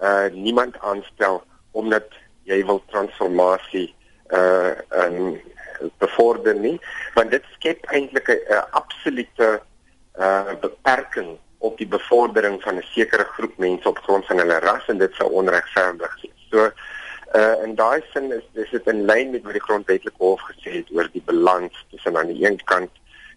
uh 0.00 0.26
niemand 0.32 0.78
aanstel 0.80 1.42
omdat 1.70 2.08
jy 2.42 2.64
wil 2.66 2.82
transformasie 2.86 3.94
uh 4.30 4.72
en 4.88 5.40
bevorder 5.98 6.54
nie, 6.54 6.80
want 7.14 7.30
dit 7.30 7.44
skep 7.54 7.84
eintlik 7.90 8.28
'n 8.28 8.64
absolute 8.70 9.60
uh 10.18 10.54
beperking 10.60 11.36
op 11.58 11.78
die 11.78 11.88
bevordering 11.88 12.62
van 12.62 12.76
'n 12.76 12.82
sekere 12.82 13.24
groep 13.24 13.56
mense 13.58 13.88
op 13.88 13.98
grond 13.98 14.26
van 14.26 14.38
hulle 14.38 14.58
ras 14.58 14.86
en 14.86 14.98
dit 14.98 15.14
sou 15.14 15.30
onregverdig 15.30 16.20
wees. 16.22 16.46
So 16.50 16.70
uh 17.34 17.62
in 17.64 17.74
daai 17.74 18.02
sin 18.12 18.32
is 18.32 18.46
dis 18.52 18.70
dit 18.70 18.86
in 18.86 19.04
lyn 19.04 19.30
met 19.30 19.42
wat 19.42 19.52
die 19.52 19.66
grondwetlike 19.68 20.22
hof 20.22 20.40
gesê 20.50 20.70
het 20.80 20.90
oor 20.94 21.08
die 21.12 21.22
balans 21.24 21.86
tussen 21.90 22.16
aan 22.16 22.32
die 22.32 22.46
een 22.46 22.60
kant 22.64 22.90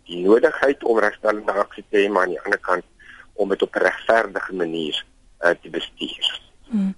die 0.10 0.26
nodigheid 0.26 0.84
om 0.84 1.00
regstellende 1.00 1.52
aksie 1.52 1.86
te 1.90 1.98
hê 1.98 2.10
maar 2.10 2.24
aan 2.24 2.36
die 2.36 2.42
ander 2.42 2.60
kant 2.60 2.86
om 3.34 3.50
dit 3.50 3.62
op 3.62 3.76
'n 3.76 3.84
regverdige 3.84 4.54
manier 4.54 5.06
uh, 5.42 5.50
te 5.62 5.70
bestuur. 5.70 6.42
Hmm. 6.70 6.96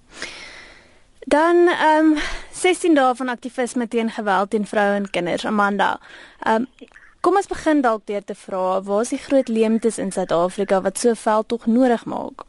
Dan 1.24 1.68
ehm 1.68 2.12
um, 2.12 2.18
16 2.50 2.94
dae 2.94 3.14
van 3.14 3.28
aktivisme 3.28 3.88
teen 3.88 4.10
geweld 4.10 4.50
teen 4.50 4.66
vroue 4.66 4.94
en 4.94 5.10
kinders 5.10 5.46
Amanda. 5.46 5.98
Ehm 6.38 6.54
um, 6.54 6.88
kom 7.20 7.36
ons 7.36 7.46
begin 7.46 7.80
dalk 7.80 8.06
deur 8.06 8.24
te 8.24 8.34
vra 8.34 8.82
waar 8.82 9.00
is 9.00 9.08
die 9.08 9.18
groot 9.18 9.48
leemtes 9.48 9.98
in 9.98 10.12
Suid-Afrika 10.12 10.80
wat 10.80 10.98
so 10.98 11.14
veldtog 11.14 11.66
nodig 11.66 12.04
maak? 12.04 12.42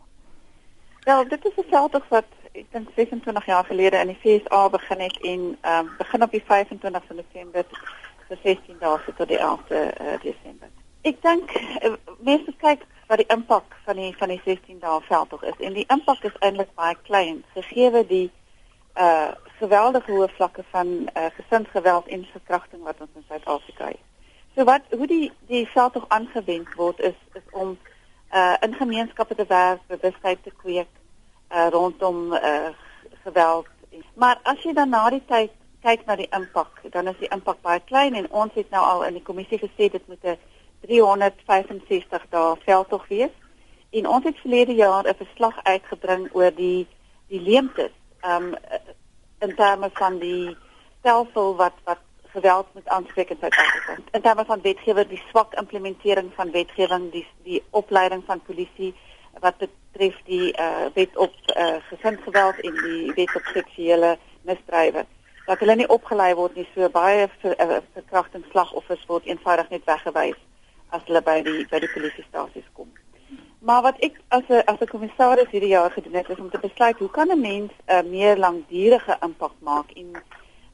Wel, 1.04 1.28
dit 1.28 1.46
is 1.46 1.66
veldtog 1.70 2.08
wat 2.10 2.26
ek 2.54 2.66
dink 2.72 2.90
26 2.96 3.46
jaar 3.46 3.66
gelede 3.66 3.98
in 3.98 4.08
die 4.08 4.20
FSA 4.24 4.70
begin 4.70 5.00
het 5.00 5.18
en 5.22 5.58
ehm 5.62 5.80
um, 5.86 5.96
begin 5.98 6.24
op 6.24 6.32
die 6.32 6.44
25 6.46 7.04
van 7.08 7.22
Desember 7.22 7.66
vir 8.28 8.38
16 8.44 8.78
dae 8.80 9.14
tot 9.18 9.28
die 9.28 9.40
11de 9.40 9.88
uh, 10.02 10.20
Desember. 10.22 10.70
Ek 11.02 11.22
dink 11.22 11.58
uh, 11.86 11.94
mense 12.20 12.54
kyk 12.58 12.88
wat 13.08 13.22
die 13.22 13.32
impak 13.36 13.76
van 13.86 13.96
die 13.96 14.16
van 14.18 14.30
die 14.30 14.42
16 14.46 14.80
dae 14.80 15.02
veldtog 15.02 15.44
is 15.44 15.60
en 15.60 15.74
die 15.74 15.90
impak 15.94 16.24
is 16.24 16.40
eintlik 16.40 16.74
baie 16.74 16.98
klein 17.04 17.44
gegee 17.54 18.08
die 18.08 18.30
uh 18.96 19.32
geweldige 19.58 20.12
hoë 20.12 20.28
vlakke 20.36 20.64
van 20.70 20.88
uh 21.18 21.26
gesinsgeweld 21.36 22.08
en 22.08 22.26
verkrachting 22.32 22.84
wat 22.84 23.00
ons 23.00 23.10
in 23.16 23.24
Suid-Afrika 23.28 23.86
het. 23.86 24.02
So 24.56 24.64
wat 24.64 24.82
hoe 24.90 25.08
die 25.08 25.32
die 25.48 25.68
veldtog 25.68 26.06
aangewend 26.08 26.74
word 26.76 27.00
is 27.00 27.18
is 27.34 27.48
om 27.52 27.78
uh 28.34 28.56
in 28.60 28.74
gemeenskappe 28.74 29.36
te 29.36 29.46
werk, 29.48 29.82
bewustheid 29.88 30.44
te 30.44 30.52
kweek 30.52 30.90
uh 31.52 31.68
rondom 31.70 32.34
uh 32.34 32.70
geweld. 33.24 33.68
Maar 34.14 34.40
as 34.44 34.62
jy 34.64 34.74
dan 34.74 34.90
na 34.90 35.10
die 35.10 35.24
tyd 35.26 35.52
kyk 35.82 36.06
na 36.06 36.16
die 36.16 36.30
impak, 36.32 36.82
dan 36.92 37.08
is 37.08 37.18
die 37.20 37.32
impak 37.34 37.62
baie 37.62 37.82
klein 37.86 38.16
en 38.16 38.30
ons 38.32 38.54
het 38.54 38.70
nou 38.70 38.84
al 38.84 39.06
in 39.06 39.18
die 39.18 39.26
kommissie 39.26 39.60
gesê 39.60 39.90
dit 39.92 40.08
moet 40.08 40.24
'n 40.24 40.38
365 40.86 42.30
dae 42.30 42.56
veldtog 42.66 43.08
wees. 43.08 43.34
En 43.90 44.08
ons 44.08 44.24
het 44.24 44.38
verlede 44.38 44.74
jaar 44.74 45.08
'n 45.08 45.16
verslag 45.16 45.64
uitgebring 45.64 46.30
oor 46.34 46.52
die 46.56 46.88
die 47.28 47.42
leemtes 47.42 47.92
um 48.26 48.56
in 49.40 49.56
terme 49.56 49.90
van 49.94 50.20
die 50.20 50.58
stelsel 51.00 51.56
wat 51.56 51.74
wat 51.84 52.02
geweld 52.34 52.68
moet 52.74 52.88
aanspreek 52.88 53.30
in 53.30 53.38
Suid-Afrika. 53.40 53.98
In 54.12 54.22
terme 54.22 54.46
van 54.46 54.62
wetgewing, 54.62 55.08
die 55.08 55.22
swak 55.30 55.54
implementering 55.54 56.32
van 56.36 56.52
wetgewing, 56.52 57.12
die 57.12 57.28
die 57.44 57.64
opleiding 57.70 58.24
van 58.26 58.42
polisie 58.42 58.94
wat 59.40 59.58
betref 59.58 60.18
die 60.26 60.54
uh, 60.60 60.86
wet 60.94 61.18
op 61.18 61.34
uh, 61.56 61.76
gesinsgeweld 61.90 62.60
en 62.62 62.74
die 62.74 63.12
wet 63.14 63.36
op 63.36 63.52
seksuele 63.54 64.18
misdrywe 64.42 65.06
dat 65.46 65.60
hulle 65.60 65.76
nie 65.76 65.90
opgelei 65.92 66.32
word 66.40 66.56
nie 66.56 66.68
so 66.74 66.88
baie 66.90 67.28
ver, 67.42 67.56
uh, 67.60 67.80
verkrachtingsslagoffers 67.98 69.06
word 69.10 69.28
eenvoudig 69.28 69.70
net 69.74 69.88
weggewys 69.90 70.40
as 70.96 71.04
hulle 71.10 71.22
by 71.26 71.40
die 71.44 71.64
by 71.72 71.82
die 71.84 71.92
polisiestasies 71.92 72.70
kom. 72.78 72.92
Maar 73.64 73.82
wat 73.82 74.00
ek 74.00 74.20
as 74.28 74.48
'n 74.48 74.64
as 74.72 74.80
'n 74.80 74.92
kommissaris 74.94 75.52
hierdie 75.52 75.76
jaar 75.78 75.92
gedoen 75.92 76.14
het 76.14 76.30
is 76.30 76.38
om 76.38 76.50
te 76.50 76.60
besluit 76.60 76.98
hoe 77.00 77.10
kan 77.10 77.28
'n 77.32 77.42
mens 77.42 77.72
'n 77.72 77.94
uh, 77.94 78.04
meer 78.16 78.38
langdurige 78.38 79.18
impak 79.22 79.54
maak 79.60 79.92
en 79.92 80.12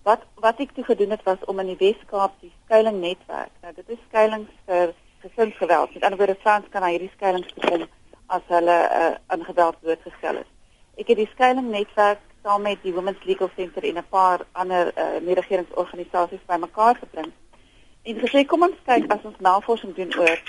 wat 0.03 0.21
wat 0.35 0.59
ek 0.59 0.71
toe 0.71 0.83
gedoen 0.83 1.09
het 1.09 1.23
was 1.23 1.45
om 1.45 1.59
in 1.59 1.65
die 1.65 1.81
Wes-Kaap 1.83 2.33
die 2.39 2.53
skuiling 2.65 2.99
netwerk. 2.99 3.51
Nou 3.61 3.73
dit 3.73 3.89
is 3.89 3.97
skuilings 4.07 4.49
vir 4.65 4.93
gesinsgeweld. 5.19 5.93
Met 5.93 6.03
ander 6.03 6.17
woorde 6.17 6.41
Frans 6.41 6.65
kan 6.69 6.81
na 6.81 6.87
hierdie 6.87 7.11
skuilings 7.15 7.53
kom 7.53 7.85
as 8.25 8.41
hulle 8.47 8.77
uh, 9.01 9.35
in 9.35 9.45
geweld 9.45 9.79
blootgestel 9.79 10.35
is. 10.35 10.49
Ek 10.95 11.07
het 11.07 11.17
die 11.17 11.29
skuiling 11.33 11.69
netwerk 11.69 12.19
saam 12.43 12.61
met 12.61 12.81
die 12.81 12.93
Women's 12.93 13.23
Legal 13.23 13.49
Center 13.55 13.83
en 13.83 13.97
'n 13.97 14.09
paar 14.09 14.39
ander 14.51 14.91
uh, 14.97 15.19
nie-regeringsorganisasies 15.21 16.45
bymekaar 16.45 16.95
gebring. 16.95 17.31
En 18.03 18.15
gesê 18.15 18.45
kom 18.45 18.63
ons 18.63 18.81
kyk 18.85 19.11
as 19.11 19.23
ons 19.23 19.39
navorsing 19.39 19.95
doen 19.95 20.19
oor 20.19 20.41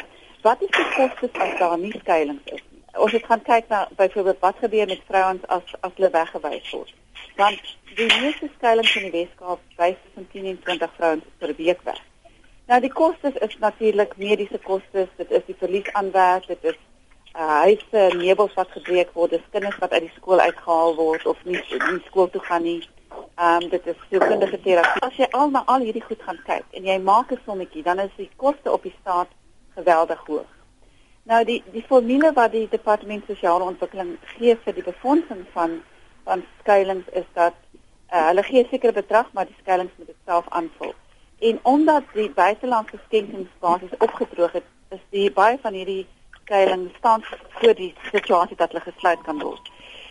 wat 0.43 0.63
is 0.63 0.71
die 0.77 0.91
kostes 0.97 1.41
as 1.47 1.59
daar 1.59 1.79
nie 1.79 1.93
skuilings 1.99 2.45
is 2.45 2.63
nie. 2.71 2.81
ons 2.95 3.13
het 3.13 3.25
gaan 3.25 3.43
kyk 3.43 3.69
na 3.69 3.89
byvoorbeeld 3.97 4.39
wat 4.41 4.57
gebeur 4.59 4.87
met 4.87 5.03
vrouens 5.07 5.47
as 5.47 5.75
as 5.81 5.93
hulle 5.95 6.11
weggewys 6.11 6.71
word. 6.71 6.95
Want 7.37 7.77
die 7.95 8.07
meeste 8.21 8.51
skuilings 8.57 8.97
in 8.97 9.09
die 9.09 9.17
Weskaap 9.19 9.61
wys 9.77 9.97
tussen 10.05 10.29
10 10.33 10.47
en 10.53 10.61
20 10.63 10.95
vrouens 10.97 11.25
per 11.39 11.55
week 11.57 11.83
weg. 11.85 12.01
Nou 12.67 12.81
die 12.81 12.93
kostes 12.93 13.35
is 13.47 13.59
natuurlik 13.59 14.17
mediese 14.17 14.59
kostes, 14.59 15.09
dit 15.17 15.31
is 15.31 15.45
die 15.47 15.57
verlies 15.59 15.93
aan 15.93 16.11
werk, 16.15 16.47
dit 16.47 16.65
is 16.73 16.79
uh, 17.35 17.63
huise, 17.67 18.05
meubels 18.17 18.55
wat 18.55 18.71
gebreek 18.77 19.11
word, 19.15 19.35
dis 19.35 19.51
kinders 19.51 19.79
wat 19.83 19.93
uit 19.93 20.07
die 20.07 20.15
skool 20.17 20.41
uitgehaal 20.41 20.95
word 20.99 21.27
of 21.27 21.45
nie 21.45 21.59
nie 21.59 22.03
skool 22.07 22.31
toe 22.31 22.43
gaan 22.47 22.67
nie. 22.69 22.81
Ehm 23.11 23.65
um, 23.65 23.69
dit 23.73 23.87
is 23.87 23.99
sielkundige 24.09 24.61
terapie. 24.63 25.03
As 25.07 25.17
jy 25.19 25.27
al 25.35 25.51
na 25.51 25.63
al 25.67 25.87
hierdie 25.87 26.05
goed 26.05 26.23
gaan 26.23 26.39
kyk 26.47 26.79
en 26.79 26.87
jy 26.87 26.99
maak 26.99 27.33
'n 27.33 27.43
sommetjie, 27.47 27.83
dan 27.83 27.99
is 27.99 28.15
die 28.17 28.31
koste 28.37 28.73
op 28.73 28.83
die 28.83 28.95
staat 29.01 29.31
geweldig 29.75 30.23
hoog. 30.27 30.51
Nou 31.23 31.45
die 31.45 31.63
die 31.73 31.85
formule 31.87 32.33
wat 32.33 32.53
die 32.53 32.69
departement 32.71 33.25
sosiale 33.27 33.65
ontwikkeling 33.65 34.17
gee 34.37 34.57
vir 34.65 34.75
die 34.75 34.87
befondsing 34.87 35.47
van 35.53 35.81
van 36.25 36.45
skuilings 36.61 37.09
is 37.13 37.29
dat 37.33 37.55
uh, 38.13 38.27
hulle 38.27 38.43
gee 38.43 38.63
'n 38.63 38.69
sekere 38.71 38.93
bedrag 38.93 39.33
maar 39.33 39.47
die 39.47 39.61
skuilings 39.61 39.93
moet 39.97 40.07
dit 40.07 40.17
self 40.25 40.49
aanvul. 40.49 40.95
En 41.39 41.59
omdat 41.63 42.03
die 42.13 42.31
buitelandse 42.31 42.99
skenkingsbasis 43.07 43.97
opgedroog 43.99 44.53
het, 44.53 44.65
is 44.89 45.05
die 45.11 45.31
baie 45.33 45.59
van 45.63 45.73
hierdie 45.73 46.07
skuilings 46.43 46.97
staan 46.97 47.25
voor 47.49 47.75
die 47.75 47.95
situasie 48.13 48.57
dat 48.57 48.73
hulle 48.73 48.93
gesluit 48.93 49.23
kan 49.23 49.39
word. 49.39 49.71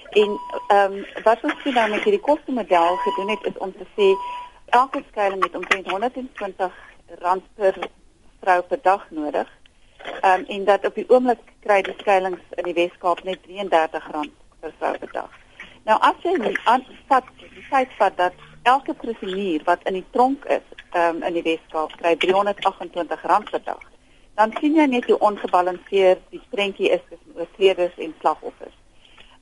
En 0.09 0.39
ehm 0.67 0.93
um, 0.93 1.05
wat 1.23 1.43
ons 1.43 1.61
sien 1.63 1.73
nou 1.73 1.89
met 1.89 2.03
hierdie 2.03 2.21
kostemodel 2.21 2.95
gedoen 2.95 3.29
het 3.29 3.43
is 3.43 3.57
om 3.57 3.71
te 3.71 3.85
sê 3.97 4.07
elke 4.65 5.03
skuiling 5.09 5.43
het 5.43 5.55
omtrent 5.55 5.89
120 5.91 6.73
rand 7.19 7.43
per 7.55 7.77
vrou 8.39 8.61
per 8.61 8.79
dag 8.81 9.05
nodig. 9.09 9.47
Ehm 10.21 10.39
um, 10.39 10.45
en 10.47 10.65
dat 10.65 10.85
op 10.85 10.95
die 10.95 11.09
oomblik 11.09 11.39
kry 11.59 11.81
die 11.81 11.95
skuilings 11.97 12.41
in 12.49 12.63
die 12.63 12.73
Weskaap 12.73 13.23
net 13.23 13.43
33 13.43 14.11
rand 14.11 14.31
per 14.59 14.73
vrou 14.77 14.97
per 14.97 15.11
dag. 15.11 15.29
Nou 15.83 15.97
as 15.99 16.15
jy 16.23 16.55
aanvat 16.63 17.23
die 17.39 17.65
feit 17.69 17.91
vat 17.97 18.17
dat 18.17 18.33
elke 18.63 18.93
prisoner 18.93 19.63
wat 19.63 19.83
in 19.83 19.93
die 19.93 20.05
tronk 20.11 20.45
is, 20.45 20.65
ehm 20.91 21.15
um, 21.15 21.23
in 21.23 21.33
die 21.33 21.45
Weskaap 21.47 21.95
kry 22.01 22.15
328 22.15 23.23
rand 23.31 23.49
per 23.51 23.63
dag, 23.63 23.83
dan 24.35 24.53
sien 24.59 24.75
jy 24.75 24.85
net 24.85 25.05
hoe 25.05 25.19
ongebalanseerd 25.19 26.21
die 26.29 26.41
prentjie 26.49 26.89
is 26.89 27.03
tussen 27.09 27.35
oortreders 27.35 27.97
en 27.97 28.15
slagoffers. 28.19 28.77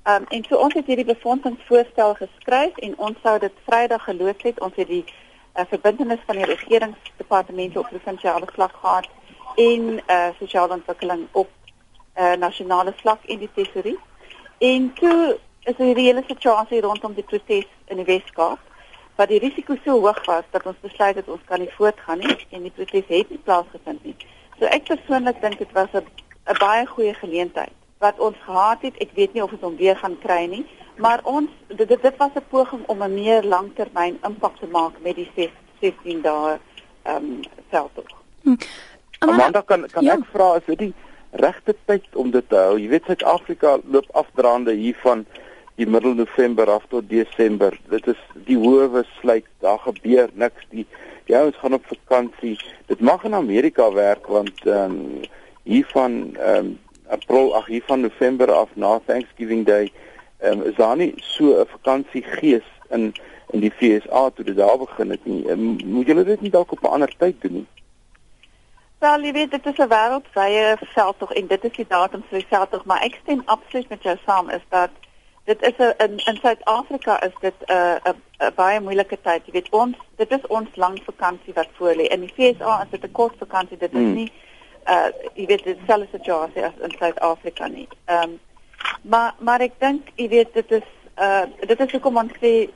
Ehm 0.03 0.21
um, 0.21 0.27
en 0.29 0.43
so 0.49 0.57
ons 0.57 0.73
het 0.73 0.85
hierdie 0.85 1.05
befondsingsvoorstel 1.13 2.13
geskryf 2.15 2.77
en 2.77 2.97
ons 2.97 3.17
sou 3.23 3.39
dit 3.39 3.63
Vrydag 3.65 4.03
geloods 4.03 4.43
het. 4.43 4.59
Ons 4.59 4.75
het 4.75 4.87
die 4.87 5.05
uh, 5.57 5.63
verbintenis 5.69 6.19
van 6.25 6.35
die 6.35 6.45
regeringsdepartemente 6.45 7.79
op 7.79 7.89
provinsiale 7.89 8.47
vlak 8.53 8.75
gehad 8.81 9.07
en 9.55 10.01
eh 10.05 10.15
uh, 10.15 10.29
sosiale 10.39 10.73
ontwikkeling 10.73 11.27
op 11.31 11.49
eh 12.13 12.31
uh, 12.31 12.37
nasionale 12.37 12.93
vlak 12.95 13.23
in 13.23 13.39
die 13.39 13.49
tesorie. 13.53 13.99
En 14.57 14.93
toe 14.93 15.39
is 15.63 15.75
die 15.75 15.93
hele 15.93 16.23
situasie 16.27 16.81
rondom 16.81 17.13
die 17.13 17.23
protes 17.23 17.67
in 17.85 17.95
die 17.95 18.05
Weskaap 18.05 18.59
wat 19.15 19.27
die 19.27 19.39
risiko 19.39 19.75
so 19.83 19.99
hoog 19.99 20.25
was 20.25 20.43
dat 20.51 20.65
ons 20.65 20.79
besluit 20.81 21.15
het 21.15 21.27
ons 21.27 21.41
kan 21.45 21.59
nie 21.59 21.73
voortgaan 21.77 22.17
nie 22.17 22.47
en 22.49 22.61
die 22.61 22.71
protes 22.71 23.03
het 23.07 23.29
nie 23.29 23.41
plaasgevind 23.43 24.03
nie. 24.03 24.15
So 24.59 24.65
ek 24.65 24.83
persoonlik 24.83 25.41
dink 25.41 25.57
dit 25.57 25.71
was 25.71 25.89
'n 25.93 26.05
'n 26.47 26.57
baie 26.59 26.85
goeie 26.85 27.13
geleentheid 27.13 27.73
wat 27.99 28.19
ons 28.19 28.37
gehad 28.45 28.81
het. 28.81 28.97
Ek 28.97 29.11
weet 29.13 29.33
nie 29.33 29.43
of 29.43 29.51
ons 29.51 29.61
hom 29.61 29.75
weer 29.75 29.97
gaan 29.97 30.17
kry 30.19 30.45
nie, 30.45 30.65
maar 30.97 31.19
ons 31.23 31.49
dit 31.67 31.87
dit 31.87 32.17
was 32.17 32.35
'n 32.35 32.43
poging 32.49 32.83
om 32.87 33.03
'n 33.03 33.13
meer 33.13 33.43
langtermyn 33.43 34.19
impak 34.23 34.57
te 34.57 34.67
maak 34.67 34.93
met 35.01 35.15
die 35.15 35.51
16 35.79 36.21
dae 36.21 36.57
ehm 37.03 37.15
um, 37.15 37.39
veldtog. 37.69 38.05
Hm. 38.41 38.55
Amanda 39.19 39.61
kan 39.61 39.87
kan 39.91 40.03
ja. 40.03 40.13
ek 40.13 40.25
vra 40.31 40.55
is 40.55 40.65
dit 40.65 40.77
die 40.77 40.93
regte 41.31 41.75
tyd 41.85 42.05
om 42.13 42.31
dit 42.31 42.49
te 42.49 42.55
hou? 42.55 42.79
Jy 42.79 42.87
weet 42.87 43.05
Suid-Afrika 43.05 43.79
loop 43.83 44.05
afdraande 44.11 44.73
hiervan 44.73 45.25
die 45.75 45.87
middel 45.87 46.13
November 46.13 46.69
af 46.69 46.85
tot 46.89 47.09
Desember. 47.09 47.79
Dit 47.89 48.07
is 48.07 48.21
die 48.33 48.57
howe 48.57 49.05
sluit, 49.19 49.45
daar 49.59 49.79
gebeur 49.79 50.29
niks. 50.33 50.65
Die 50.69 50.87
die 51.27 51.35
ouens 51.35 51.57
gaan 51.59 51.73
op 51.73 51.85
vakansie. 51.85 52.55
Dit 52.87 52.99
mag 52.99 53.23
in 53.23 53.33
Amerika 53.35 53.91
werk 53.93 54.27
want 54.27 54.65
ehm 54.65 54.91
um, 54.91 55.21
hiervan 55.63 56.35
ehm 56.35 56.65
um, 56.65 56.79
April, 57.09 57.53
ag 57.55 57.65
hiervan 57.71 58.01
November 58.01 58.51
af 58.51 58.69
na 58.75 58.99
Thanksgiving 59.05 59.65
Day 59.65 59.91
um, 60.43 60.61
is 60.61 60.75
daar 60.75 60.95
nie 60.95 61.13
so 61.15 61.61
'n 61.61 61.67
vakansiegees 61.67 62.67
in 62.89 63.13
in 63.49 63.59
die 63.59 63.71
FSA 63.71 64.29
toe 64.29 64.45
dit 64.45 64.55
daar 64.55 64.77
begin 64.77 65.09
het 65.09 65.25
nie. 65.25 65.49
Um, 65.49 65.77
moet 65.85 66.05
julle 66.05 66.23
dit 66.23 66.41
nie 66.41 66.51
dalk 66.51 66.71
op 66.71 66.83
'n 66.83 66.87
ander 66.87 67.13
tyd 67.17 67.41
doen 67.41 67.53
nie? 67.53 67.67
Wel, 68.99 69.21
jy 69.21 69.31
weet 69.31 69.51
dit 69.51 69.65
is 69.65 69.77
'n 69.77 69.87
wêreldwye 69.87 70.77
veldtog 70.79 71.33
en 71.33 71.47
dit 71.47 71.63
is 71.63 71.75
die 71.75 71.85
datum 71.87 72.23
vir 72.29 72.39
die 72.39 72.47
veldtog, 72.49 72.85
maar 72.85 73.01
ek 73.01 73.19
stem 73.21 73.41
absoluut 73.45 73.89
met 73.89 74.03
jou 74.03 74.17
saam 74.25 74.49
is 74.49 74.65
dat 74.69 74.89
dit 75.45 75.61
is 75.61 75.77
'n 75.77 75.93
in 76.03 76.17
in 76.17 76.37
Suid-Afrika 76.41 77.21
is 77.23 77.35
dit 77.39 77.53
'n 77.65 77.73
uh, 77.73 78.13
'n 78.39 78.53
baie 78.55 78.79
moeilike 78.79 79.17
tyd. 79.21 79.45
Jy 79.45 79.51
weet 79.51 79.69
ons 79.69 79.95
dit 80.15 80.31
is 80.31 80.47
ons 80.47 80.75
lang 80.75 80.99
vakansie 81.03 81.53
wat 81.53 81.67
voor 81.73 81.93
lê. 81.95 82.07
In 82.07 82.19
die 82.19 82.33
FSA 82.35 82.81
is 82.81 82.89
dit 82.89 83.03
'n 83.03 83.11
kort 83.11 83.35
vakansie. 83.37 83.77
Dit 83.77 83.93
is 83.93 83.99
hmm. 83.99 84.13
nie 84.13 84.31
uh 84.87 85.09
jy 85.33 85.45
weet 85.45 85.63
dit 85.63 85.77
selfs 85.87 86.11
situasie 86.11 86.65
as 86.65 86.77
in 86.81 86.93
Suid-Afrika 86.97 87.67
nie. 87.67 87.87
Ehm 88.05 88.23
um, 88.23 88.39
maar 89.01 89.35
maar 89.39 89.61
ek 89.61 89.79
dink 89.79 90.11
jy 90.15 90.27
weet 90.29 90.53
dit 90.53 90.71
is 90.71 90.87
uh 91.17 91.45
dit 91.67 91.79
is 91.79 91.91
hoekom 91.91 92.17
ons 92.17 92.33
sê 92.41 92.69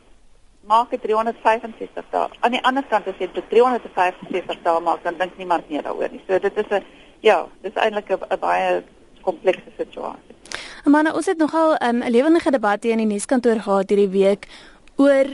maak 0.69 0.89
dit 0.93 1.01
365 1.01 2.09
dae. 2.11 2.27
Aan 2.39 2.51
die 2.55 2.63
ander 2.63 2.85
kant 2.89 3.07
as 3.07 3.17
jy 3.19 3.29
dit 3.33 3.49
365 3.49 4.61
dae 4.63 4.81
maak 4.81 5.03
dan 5.03 5.17
dink 5.17 5.37
niemand 5.37 5.69
meer 5.69 5.83
daaroor 5.83 6.11
nie. 6.11 6.21
So 6.27 6.39
dit 6.39 6.57
is 6.57 6.69
'n 6.69 6.83
ja, 7.21 7.47
dit 7.61 7.71
is 7.75 7.81
eintlik 7.81 8.09
'n 8.09 8.39
baie 8.39 8.83
komplekse 9.21 9.71
situasie. 9.77 10.35
Maar 10.85 11.13
ons 11.13 11.25
het 11.25 11.37
nogal 11.37 11.75
ehm, 11.75 11.97
'n 11.97 12.03
um, 12.03 12.09
lewendige 12.09 12.51
debat 12.51 12.83
hier 12.83 12.91
in 12.91 12.97
die 12.97 13.13
nuuskantoor 13.13 13.59
gehad 13.59 13.89
hierdie 13.89 14.09
week 14.09 14.47
oor 14.95 15.25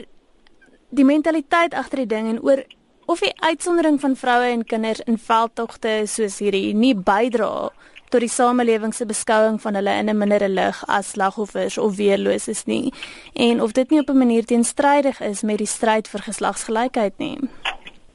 die 0.90 1.06
mentaliteit 1.06 1.74
agter 1.74 1.98
die 1.98 2.08
ding 2.16 2.28
en 2.28 2.42
oor 2.42 2.64
of 3.06 3.20
die 3.20 3.34
uitsondering 3.42 4.00
van 4.00 4.16
vroue 4.16 4.50
en 4.52 4.66
kinders 4.66 5.00
in 5.00 5.18
veldtogte 5.18 6.02
soos 6.06 6.40
hierdie 6.40 6.74
nie 6.76 6.96
bydra 6.96 7.70
tot 8.10 8.24
die 8.24 8.32
samelewing 8.32 8.94
se 8.96 9.06
beskouing 9.06 9.62
van 9.62 9.76
hulle 9.76 9.94
in 10.00 10.10
'n 10.10 10.18
mindere 10.18 10.50
lig 10.50 10.84
as 10.88 11.10
slagoffers 11.10 11.78
of 11.78 11.96
weerloses 11.96 12.66
nie 12.66 12.94
en 13.34 13.62
of 13.62 13.72
dit 13.72 13.90
nie 13.90 14.00
op 14.00 14.10
'n 14.10 14.18
manier 14.18 14.46
teenstrydig 14.46 15.22
is 15.22 15.42
met 15.42 15.58
die 15.58 15.68
stryd 15.68 16.08
vir 16.08 16.22
geslagsgelykheid 16.22 17.18
nie. 17.18 17.38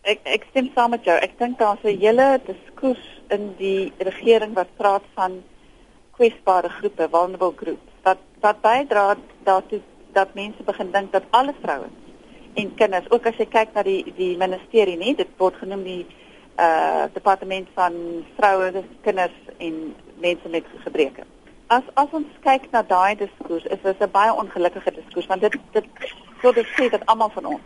Ek 0.03 0.21
ek 0.25 0.45
stem 0.51 0.71
saam 0.75 0.91
met 0.91 1.05
jou. 1.05 1.17
Ek 1.17 1.39
dink 1.39 1.59
daar's 1.59 1.85
'n 1.85 1.99
hele 1.99 2.41
diskurs 2.47 3.21
in 3.29 3.55
die 3.59 3.93
regering 3.99 4.55
wat 4.55 4.77
praat 4.77 5.03
van 5.15 5.43
kwesbare 6.11 6.69
groepe, 6.69 7.09
vulnerable 7.11 7.53
groups, 7.57 7.93
wat 8.03 8.19
wat 8.41 8.61
bydra 8.61 9.17
daartoe 9.45 9.81
dat 10.13 10.35
mense 10.35 10.63
begin 10.63 10.91
dink 10.91 11.13
dat 11.13 11.23
alle 11.31 11.55
vrouens 11.63 12.03
en 12.55 12.75
kinders, 12.75 13.11
ook 13.11 13.27
as 13.27 13.39
jy 13.41 13.47
kyk 13.47 13.73
na 13.75 13.83
die 13.83 14.03
die 14.17 14.37
ministerie, 14.37 14.97
nie, 15.01 15.15
dit 15.17 15.29
word 15.41 15.57
genoem 15.61 15.85
die 15.87 16.07
uh 16.65 17.05
departement 17.13 17.69
van 17.75 17.93
vroue, 18.39 18.85
kinders 19.03 19.39
en 19.59 19.95
mense 20.21 20.49
met 20.49 20.65
gebreke. 20.85 21.25
As 21.67 21.83
as 21.95 22.11
ons 22.11 22.27
kyk 22.47 22.71
na 22.71 22.83
daai 22.83 23.17
diskurs, 23.17 23.65
is 23.65 23.83
dit 23.83 24.01
'n 24.01 24.11
baie 24.11 24.33
ongelukkige 24.33 24.93
diskurs 24.95 25.27
want 25.27 25.41
dit 25.41 25.57
dit 25.73 25.87
sou 26.41 26.53
dit 26.53 26.67
sê 26.77 26.91
dat 26.91 27.07
almal 27.07 27.31
van 27.31 27.45
ons 27.45 27.65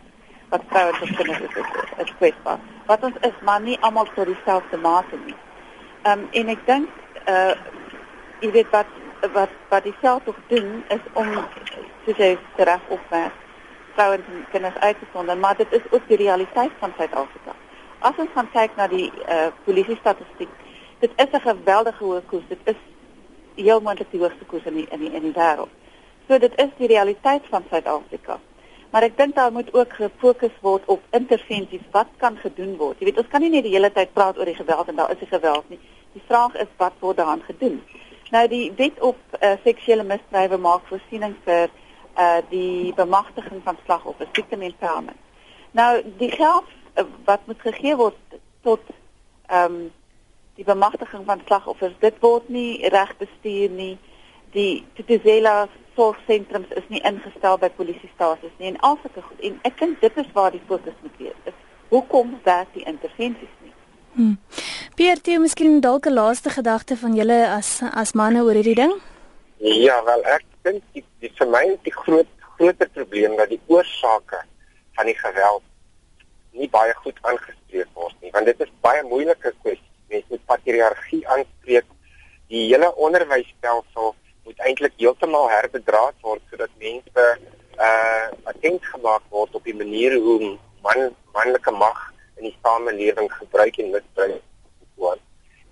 wat 0.49 0.61
vrouens 0.67 1.01
en 1.01 1.15
kinders 1.15 1.39
is, 1.39 1.55
is, 1.55 2.05
is 2.05 2.13
kwesbaar. 2.19 2.59
Wat 2.85 3.03
ons 3.03 3.15
is, 3.21 3.37
maar 3.41 3.61
nie 3.61 3.77
almal 3.79 4.07
tot 4.15 4.25
dieselfde 4.25 4.77
mate 4.77 5.17
nie. 5.25 5.35
Ehm 6.03 6.19
um, 6.19 6.27
en 6.31 6.47
ek 6.55 6.65
dink 6.65 6.89
uh 7.27 7.53
jy 8.39 8.51
weet 8.51 8.69
wat 8.69 8.89
wat 9.33 9.49
wat 9.69 9.83
die 9.83 9.95
self 10.01 10.23
tog 10.23 10.39
doen 10.47 10.83
is 10.87 11.03
om 11.13 11.29
soos 12.05 12.17
jy 12.17 12.37
reg 12.55 12.81
opmerk 12.87 13.33
vrouens 13.93 14.27
en 14.33 14.45
kinders 14.51 14.77
uit 14.79 14.99
te 14.99 15.07
sonder 15.13 15.37
maar 15.37 15.57
dit 15.57 15.71
is 15.71 15.85
ook 15.89 16.07
die 16.07 16.17
realiteit 16.17 16.71
van 16.79 16.93
Suid-Afrika. 16.97 17.55
As 17.99 18.17
ons 18.17 18.29
gaan 18.33 18.49
kyk 18.53 18.75
na 18.77 18.87
die 18.87 19.07
uh, 19.25 19.47
polisie 19.65 19.97
statistiek, 19.97 20.49
dit 20.99 21.11
is 21.17 21.31
'n 21.33 21.41
geweldige 21.41 22.03
hoë 22.03 22.21
koers. 22.29 22.47
Dit 22.47 22.59
is 22.63 22.79
heel 23.55 23.81
moontlik 23.81 24.11
die 24.11 24.19
hoogste 24.21 24.45
koers 24.45 24.65
in 24.65 24.73
die, 24.73 24.87
in 24.91 24.99
die, 24.99 25.11
in 25.11 25.21
die 25.21 25.33
wêreld. 25.33 25.69
So 26.27 26.37
dit 26.37 26.53
is 26.59 26.69
die 26.77 26.87
realiteit 26.87 27.43
van 27.49 27.63
Suid-Afrika. 27.69 28.39
Maar 28.91 29.03
ek 29.03 29.17
dink 29.17 29.35
daar 29.35 29.51
moet 29.51 29.73
ook 29.73 29.93
gefokus 29.93 30.53
word 30.61 30.83
op 30.85 31.01
intervensies 31.11 31.83
wat 31.91 32.07
kan 32.17 32.37
gedoen 32.37 32.77
word. 32.77 32.99
Jy 32.99 33.05
weet 33.05 33.17
ons 33.17 33.27
kan 33.27 33.41
nie 33.41 33.49
net 33.49 33.63
die 33.63 33.73
hele 33.73 33.91
tyd 33.91 34.13
praat 34.13 34.37
oor 34.37 34.45
die 34.45 34.55
geweld 34.55 34.87
en 34.87 34.95
daar 34.95 35.11
is 35.11 35.19
die 35.19 35.27
geweld 35.27 35.69
nie. 35.69 35.79
Die 36.13 36.23
vraag 36.27 36.55
is 36.55 36.71
wat 36.77 36.93
word 36.99 37.17
daaraan 37.17 37.43
gedoen? 37.47 37.81
Nou 38.31 38.47
die 38.47 38.71
wet 38.75 38.99
op 38.99 39.19
uh, 39.39 39.53
seksuele 39.63 40.03
misdrywe 40.03 40.57
maak 40.57 40.87
voorsiening 40.87 41.35
vir 41.45 41.69
uh 42.17 42.39
die 42.49 42.93
bemagtiging 42.97 43.61
van 43.63 43.77
slagoffers, 43.85 44.29
victim 44.33 44.61
empowerment. 44.61 45.19
Nou 45.71 46.01
die 46.17 46.31
geld 46.31 46.71
wat 47.25 47.45
moet 47.45 47.61
gegee 47.61 47.95
word 47.95 48.39
tot 48.61 48.83
ehm 49.47 49.73
um, 49.73 49.91
die 50.57 50.65
bemagtiging 50.65 51.25
van 51.25 51.41
slagoffers, 51.45 51.93
dit 52.01 52.15
word 52.19 52.47
nie 52.49 52.87
reg 52.89 53.11
bestuur 53.17 53.69
nie. 53.69 53.97
Die 54.55 54.85
Tutusela 54.97 55.67
sorgsentrums 55.93 56.71
is 56.79 56.87
nie 56.89 57.01
ingestel 57.05 57.59
by 57.61 57.69
polisiestasies 57.77 58.55
nie 58.57 58.71
en 58.71 58.79
alsulke 58.89 59.21
goed. 59.21 59.43
En 59.45 59.59
ek 59.69 59.77
dink 59.77 60.01
dit 60.01 60.17
is 60.23 60.31
waar 60.33 60.51
die 60.55 60.63
fokus 60.69 60.97
moet 61.03 61.19
wees. 61.21 61.37
Is 61.45 61.59
hoekom 61.91 62.39
werk 62.47 62.73
die 62.73 62.85
intervensies 62.89 63.53
nie? 63.61 63.73
Hmm. 64.17 64.33
Pierre, 64.97 65.21
jy 65.21 65.37
miskien 65.37 65.79
dalk 65.81 66.09
'n 66.09 66.17
laaste 66.17 66.49
gedagte 66.49 66.97
van 66.97 67.13
julle 67.15 67.39
as 67.53 67.81
as 67.93 68.13
manne 68.13 68.41
oor 68.41 68.57
hierdie 68.57 68.81
ding? 68.81 68.97
Ja, 69.57 70.03
wel 70.05 70.25
ek 70.25 70.45
dink 70.63 70.83
die, 70.93 71.05
die 71.21 71.31
vir 71.37 71.47
my 71.47 71.63
die 71.83 71.93
groot 71.93 72.29
groter 72.57 72.89
probleem 72.89 73.35
dat 73.37 73.49
die 73.49 73.61
oorsake 73.67 74.41
van 74.97 75.05
die 75.05 75.17
geweld 75.17 75.63
nie 76.57 76.69
baie 76.73 76.93
goed 77.03 77.19
aangespreek 77.21 77.89
word 77.93 78.15
nie, 78.21 78.31
want 78.35 78.49
dit 78.49 78.63
is 78.65 78.71
baie 78.85 79.03
moeilike 79.07 79.53
kwessie. 79.61 79.83
Mens 80.11 80.25
moet 80.31 80.45
patriargie 80.49 81.21
aanspreek. 81.27 81.87
Die 82.51 82.63
hele 82.69 82.89
onderwysstelsel 82.95 84.13
moet 84.47 84.59
eintlik 84.69 84.95
heeltemal 85.01 85.49
herbedraad 85.51 86.15
word 86.23 86.43
sodat 86.49 86.71
mense 86.83 87.25
uh 87.87 88.27
attent 88.51 88.85
gemaak 88.93 89.25
word 89.35 89.55
op 89.59 89.65
die 89.67 89.75
manier 89.75 90.15
hoe 90.25 90.53
man 90.85 91.09
manlike 91.35 91.73
mag 91.75 91.99
in 92.37 92.47
die 92.47 92.55
samelewing 92.63 93.27
gebruik 93.33 93.79
en 93.83 93.91
misbruik 93.95 94.41
word. 95.01 95.21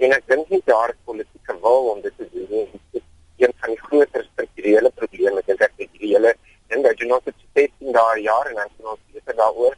En 0.04 0.12
ek 0.18 0.28
dink 0.32 0.52
nie 0.52 0.62
daar 0.68 0.92
is 0.92 1.00
politieke 1.08 1.56
wil 1.64 1.90
om 1.94 2.02
dit 2.04 2.18
te 2.20 2.28
doen 2.34 2.52
nie. 2.52 3.04
Een 3.46 3.54
van 3.62 3.74
die 3.74 3.82
groter 3.88 4.28
strukturele 4.34 4.92
probleme 5.00 5.42
wat 5.42 5.66
ek 5.70 5.80
dink 5.80 5.96
die 6.02 6.12
hele 6.14 6.36
ding 6.70 6.84
dat 6.84 7.00
jy 7.00 7.08
nog 7.08 7.24
steeds 7.32 7.74
in 7.80 7.96
daai 7.96 8.22
jare 8.28 8.52
en 8.52 8.60
dan 8.60 8.72
sien 8.76 8.92
ons 8.94 9.02
beter 9.16 9.38
daaroor, 9.40 9.76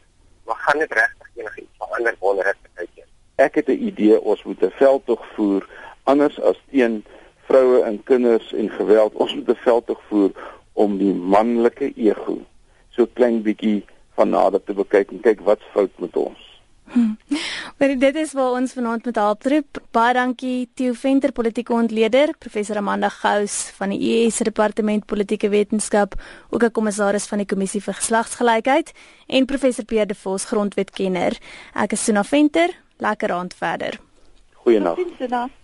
maar 0.47 0.55
gaan 0.65 0.79
dit 0.79 0.93
regtig 0.93 1.29
enigiets 1.35 1.77
verander 1.77 2.15
wonder 2.19 2.45
ek 2.45 2.57
kyk. 2.73 3.05
Ek 3.35 3.55
het 3.59 3.67
'n 3.67 3.83
idee 3.89 4.21
ons 4.21 4.43
moet 4.43 4.63
'n 4.63 4.77
veldtog 4.79 5.25
voer 5.35 5.67
anders 6.03 6.39
as 6.41 6.59
teen 6.71 7.05
vroue 7.47 7.83
en 7.83 8.03
kinders 8.03 8.53
en 8.53 8.69
geweld. 8.69 9.13
Ons 9.13 9.35
moet 9.35 9.49
'n 9.49 9.63
veldtog 9.67 10.01
voer 10.07 10.31
om 10.73 10.97
die 10.97 11.13
manlike 11.13 11.91
ego 11.95 12.39
so 12.89 13.05
klein 13.13 13.41
bietjie 13.41 13.85
van 14.15 14.29
nader 14.29 14.63
te 14.63 14.73
bekyk 14.73 15.11
en 15.11 15.19
kyk 15.19 15.41
wat's 15.41 15.65
fout 15.73 15.99
met 15.99 16.15
ons. 16.17 16.46
Hm. 16.87 17.15
Maar 17.77 17.97
dit 18.05 18.15
is 18.15 18.33
waar 18.33 18.51
ons 18.51 18.73
vanaand 18.73 19.05
met 19.05 19.15
hulp 19.15 19.43
roep. 19.43 19.81
Baie 19.91 20.13
dankie 20.13 20.69
Theo 20.73 20.93
Venter, 20.93 21.31
politieke 21.31 21.73
ontleder, 21.73 22.33
professor 22.39 22.77
Amanda 22.77 23.09
Gous 23.09 23.71
van 23.77 23.89
die 23.89 23.99
US 24.25 24.37
Departement 24.37 25.05
Politieke 25.05 25.49
Wetenskap, 25.49 26.15
ook 26.49 26.63
'n 26.63 26.71
kommissaris 26.71 27.27
van 27.27 27.37
die 27.37 27.47
Kommissie 27.47 27.81
vir 27.81 27.93
Geslagsgelykheid 27.93 28.91
en 29.27 29.45
professor 29.45 29.85
Pierre 29.85 30.07
De 30.07 30.15
Vos, 30.15 30.45
grondwetkenner. 30.45 31.37
Ek 31.73 31.91
is 31.91 32.03
Suna 32.03 32.23
Venter. 32.23 32.69
Lekker 32.97 33.31
aand 33.31 33.53
verder. 33.53 33.99
Goeienaand. 34.53 35.57